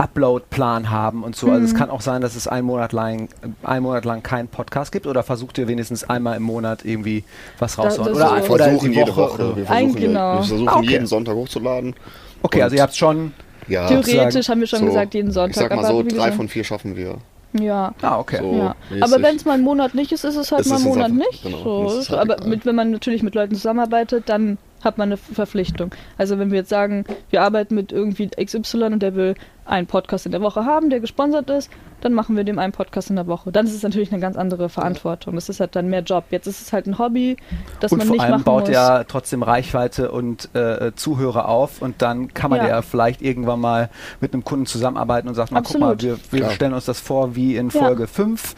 [0.00, 1.50] Upload-Plan haben und so.
[1.50, 1.76] Also es Mhm.
[1.76, 3.28] kann auch sein, dass es einen Monat lang,
[3.62, 7.24] einen Monat lang keinen Podcast gibt oder versucht ihr wenigstens einmal im Monat irgendwie
[7.58, 8.12] was rauszuhauen?
[8.12, 9.20] das Oder, so- wir oder versuchen jede Woche.
[9.20, 9.56] Woche.
[9.56, 10.32] Wir Ein- versuchen, genau.
[10.38, 10.86] wir versuchen Ah, okay.
[10.90, 11.94] jeden Sonntag hochzuladen.
[12.42, 13.32] Okay, also ihr habt schon.
[13.68, 15.50] Ja, Theoretisch haben wir schon so, gesagt, jeden Sonntag.
[15.50, 17.18] Ich sag mal aber so, wie drei gesagt- von vier schaffen wir.
[17.52, 17.94] Ja.
[18.00, 18.38] Ah, okay.
[18.40, 18.54] So.
[18.56, 20.84] Ja, aber wenn es mal einen Monat nicht ist, ist es halt Es mal uns
[20.84, 21.42] Monat einfach- nicht.
[21.42, 22.16] genau, so.
[22.16, 25.94] aber mit, wenn man natürlich mit Leuten zusammenarbeitet, dann hat man eine Verpflichtung.
[26.18, 29.34] Also wenn wir jetzt sagen, wir arbeiten mit irgendwie XY und der will
[29.66, 31.70] einen Podcast in der Woche haben, der gesponsert ist,
[32.00, 33.52] dann machen wir dem einen Podcast in der Woche.
[33.52, 35.34] Dann ist es natürlich eine ganz andere Verantwortung.
[35.36, 36.24] Das ist halt dann mehr Job.
[36.30, 37.36] Jetzt ist es halt ein Hobby,
[37.78, 38.70] das und man vor nicht allem machen baut muss.
[38.70, 42.68] ja trotzdem Reichweite und äh, Zuhörer auf und dann kann man ja.
[42.68, 42.82] Ja.
[42.82, 46.72] vielleicht irgendwann mal mit einem Kunden zusammenarbeiten und sagt, mal, guck mal, wir, wir stellen
[46.72, 47.80] uns das vor wie in Ja.
[47.80, 48.56] Folge 5,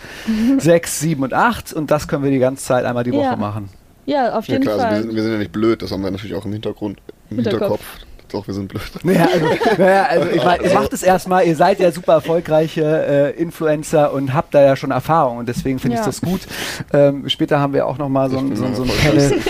[0.59, 3.37] 6, 7 und 8 und das können wir die ganze Zeit einmal die Woche Ja.
[3.37, 3.68] machen.
[4.07, 5.03] Ja, auf Ja jeden klar, also wir, Fall.
[5.03, 6.98] sind, wir sind ja nicht blöd, das haben wir natürlich auch im Hintergrund,
[7.30, 7.61] im Hinterkopf.
[7.61, 8.07] Hinterkopf.
[8.33, 8.83] Doch, wir sind blöd.
[9.05, 9.47] Naja, also,
[9.78, 12.83] naja, also ich mein, ihr macht es erstmal, ihr seid ja super erfolgreiche
[13.37, 16.07] äh, Influencer und habt da ja schon Erfahrung und deswegen finde ich Ja.
[16.07, 16.41] das gut.
[16.93, 19.41] Ähm, später haben wir auch nochmal so, Ich ein- so, so ein Panel.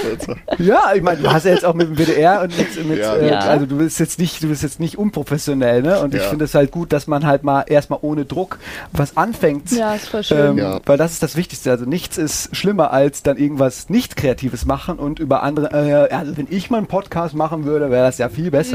[0.58, 3.14] Ja, ich meine, du hast ja jetzt auch mit dem WDR und mit, mit Ja.
[3.14, 3.38] äh, Ja.
[3.40, 6.00] also du bist jetzt nicht, du bist jetzt nicht unprofessionell, ne?
[6.00, 8.58] Und ich finde es halt gut, dass man halt mal erstmal ohne Druck
[8.92, 9.70] was anfängt.
[9.72, 10.52] Ja, ist voll schön.
[10.52, 10.80] Ähm, Ja.
[10.86, 11.70] Weil das ist das Wichtigste.
[11.70, 15.70] Also nichts ist schlimmer als dann irgendwas nicht Kreatives machen und über andere,
[16.10, 18.71] äh, also wenn ich mal einen Podcast machen würde, wäre das ja viel besser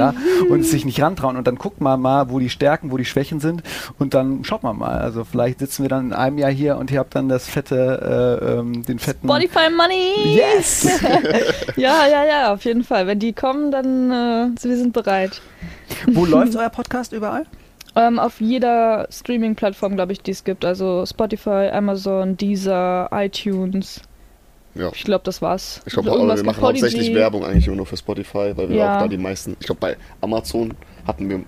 [0.50, 1.38] und sich nicht rantrauen.
[1.38, 3.64] Und dann guckt man mal, wo die Stärken, wo die Schwächen sind
[4.00, 5.00] und dann schaut man mal.
[5.00, 8.40] Also vielleicht sitzen wir dann in einem Jahr hier und ihr habt dann das fette,
[8.42, 9.28] äh, ähm, den fetten.
[9.28, 10.36] Spotify Money!
[10.36, 10.88] Yes!
[11.76, 13.08] Ja, ja, ja, auf jeden Fall.
[13.08, 15.42] Wenn die kommen, dann äh, wir sind bereit.
[16.08, 17.46] wo läuft euer Podcast überall?
[17.98, 20.64] Ähm, auf jeder Streaming-Plattform, glaube ich, die es gibt.
[20.64, 24.02] Also Spotify, Amazon, Deezer, iTunes.
[24.78, 24.92] Ja.
[24.94, 25.82] Ich glaube, das war's.
[25.86, 28.98] Ich glaube, So wir machen hauptsächlich Werbung eigentlich immer nur für Spotify, weil wir Ja.
[28.98, 30.74] auch da die meisten, ich glaube bei Amazon
[31.06, 31.44] hatten wir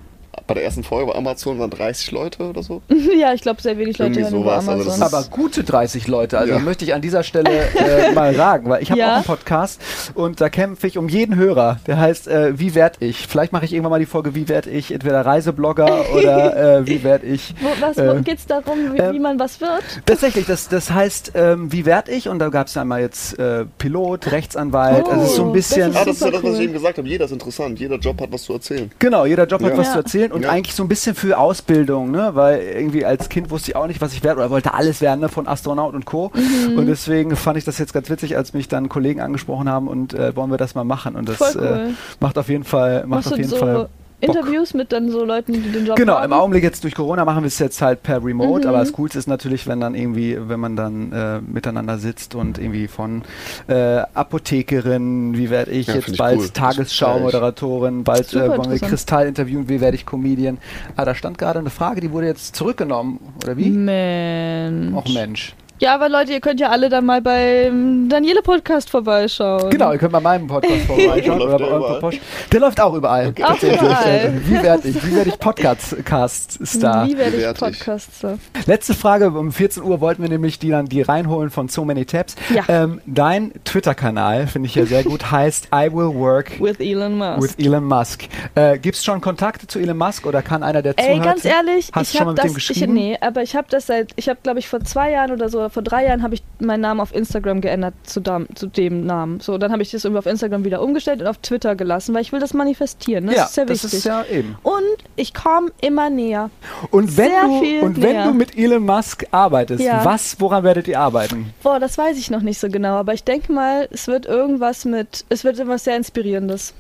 [0.50, 2.82] bei der ersten Folge bei Amazon waren 30 Leute oder so.
[3.20, 5.20] ja, ich glaube, sehr wenig Leute hören über sowas, also das Amazon.
[5.22, 6.60] ist- Aber gute 30 Leute, also Ja.
[6.60, 9.12] möchte ich an dieser Stelle äh, mal sagen, weil ich habe Ja.
[9.12, 9.80] auch einen Podcast
[10.16, 11.80] und da kämpfe ich um jeden Hörer.
[11.88, 13.28] Der heißt äh, Wie werd ich?
[13.28, 14.92] Vielleicht mache ich irgendwann mal die Folge Wie werd ich?
[14.92, 17.54] Entweder Reiseblogger oder äh, Wie werd ich?
[17.62, 19.84] Wo, was, äh, wo geht's darum, wie, ähm, wie man was wird?
[20.06, 22.28] Tatsächlich, das, das heißt ähm, Wie werd ich?
[22.28, 25.48] Und da gab es einmal jetzt äh, Pilot, Rechtsanwalt, Oh, also es ist so ein
[25.50, 25.92] das bisschen...
[25.92, 26.64] ist Ah, das ist ja super das, was ich cool.
[26.64, 27.08] eben gesagt habe.
[27.08, 28.92] Jeder ist interessant, jeder Job hat was zu erzählen.
[28.98, 29.78] Genau, jeder Job hat Ja.
[29.78, 29.94] was Ja.
[29.94, 30.52] zu erzählen und Ja.
[30.52, 32.32] eigentlich so ein bisschen für Ausbildung, ne?
[32.34, 35.20] Weil irgendwie als Kind wusste ich auch nicht, was ich werde oder wollte alles werden,
[35.20, 35.30] ne?
[35.30, 36.32] Von Astronaut und Co.
[36.34, 36.78] Mhm.
[36.78, 40.14] Und deswegen fand ich das jetzt ganz witzig, als mich dann Kollegen angesprochen haben und
[40.14, 41.16] äh, wollen wir das mal machen.
[41.16, 41.90] Und das äh, cool.
[42.20, 43.90] macht auf jeden Fall, macht Machst auf jeden so Fall.
[44.22, 46.26] Interviews mit dann so Leuten, die den Job Genau, haben?
[46.26, 48.68] im Augenblick jetzt durch Corona machen wir es jetzt halt per Remote, Mhm.
[48.70, 52.58] aber das Coolste ist natürlich, wenn dann irgendwie, wenn man dann äh, miteinander sitzt und
[52.58, 53.24] irgendwie von
[53.68, 56.50] äh, Apothekerin, wie werde ich Ja, jetzt bald cool.
[56.50, 58.80] Tagesschau-Moderatorin, bald äh, wollen wir.
[58.80, 60.58] Kristall interviewen, wie werde ich Comedian.
[60.96, 63.70] Ah, da stand gerade eine Frage, die wurde jetzt zurückgenommen, oder wie?
[63.70, 64.96] Mensch.
[64.96, 65.56] Och Mensch.
[65.82, 69.70] Ja, aber Leute, ihr könnt ja alle dann mal beim Daniele Podcast vorbeischauen.
[69.70, 71.40] Genau, ihr könnt bei meinem Podcast vorbeischauen.
[71.40, 72.02] Läuft oder der bei eurem?
[72.02, 72.24] Podcast.
[72.52, 73.34] Der läuft auch überall.
[73.44, 74.42] Auch überall.
[74.46, 75.06] Wie werde ich?
[75.06, 77.08] Wie werde ich Podcast-Star?
[77.08, 77.58] Wie werde ich.
[77.58, 78.38] Podcaster?
[78.66, 82.06] Letzte Frage, um 14 Uhr wollten wir nämlich die dann die reinholen von So Many
[82.06, 82.36] Tabs.
[82.54, 82.64] Ja.
[82.68, 87.42] Ähm, dein Twitter-Kanal, finde ich ja sehr gut, heißt I Will Work With Elon Musk.
[87.58, 88.24] with Elon Musk.
[88.56, 91.24] Äh, Gibt es schon Kontakte zu Elon Musk oder kann einer, der Ey, zuhört?
[91.24, 92.98] ganz ehrlich, Hast du ich schon mal habe mit das, dem geschrieben?
[92.98, 95.48] Ich, nee, aber ich habe das seit, ich habe glaube ich vor zwei Jahren oder
[95.48, 99.06] so, vor drei Jahren habe ich meinen Namen auf Instagram geändert zu, dam, zu dem
[99.06, 99.40] Namen.
[99.40, 102.22] So, dann habe ich das irgendwie auf Instagram wieder umgestellt und auf Twitter gelassen, weil
[102.22, 103.26] ich will das manifestieren.
[103.26, 103.36] Ne?
[103.36, 103.94] ja, das ist sehr das wichtig.
[104.00, 104.56] ist ja eben.
[104.64, 104.84] und
[105.16, 106.50] ich komme immer näher.
[106.92, 108.26] Und wenn Sehr du und wenn näher.
[108.26, 110.04] du mit Elon Musk arbeitest, Ja.
[110.06, 111.54] was, woran werdet ihr arbeiten?
[111.64, 114.86] Boah, das weiß ich noch nicht so genau, aber ich denke mal, es wird irgendwas
[114.86, 116.74] mit, es wird irgendwas sehr Inspirierendes.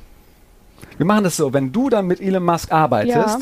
[0.97, 3.37] Wir machen das so, wenn du dann mit Elon Musk arbeitest, Ja.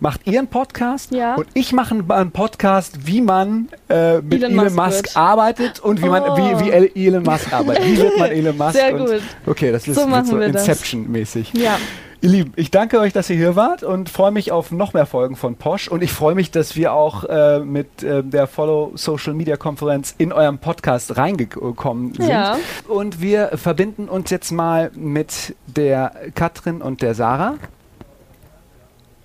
[0.00, 1.34] Macht ihr einen Podcast Ja.
[1.36, 6.02] und ich mache einen- Podcast, wie man äh, mit Elon Elon, Musk Musk, arbeitet und
[6.02, 6.36] wie man Oh.
[6.36, 7.84] wie, wie El- Elon Musk arbeitet.
[7.84, 8.72] Wie wird man Elon Musk?
[8.74, 9.20] Sehr gut.
[9.46, 10.38] Okay, das ist So so.
[10.38, 11.52] Inception-mäßig.
[11.54, 11.78] Ja.
[12.20, 15.06] Ihr Lieben, ich danke euch, dass ihr hier wart und freue mich auf noch mehr
[15.06, 15.86] Folgen von Posch.
[15.86, 20.16] Und ich freue mich, dass wir auch äh, mit äh, der Follow Social Media Konferenz
[20.18, 22.28] in eurem Podcast reingekommen sind.
[22.28, 22.56] Ja.
[22.88, 27.54] Und wir verbinden uns jetzt mal mit der Katrin und der Sarah.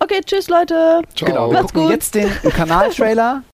[0.04, 1.00] Okay, tschüss Leute.
[1.16, 1.26] Ciao.
[1.30, 1.92] Genau, wir Macht's gucken gut.
[1.92, 3.42] jetzt den Kanaltrailer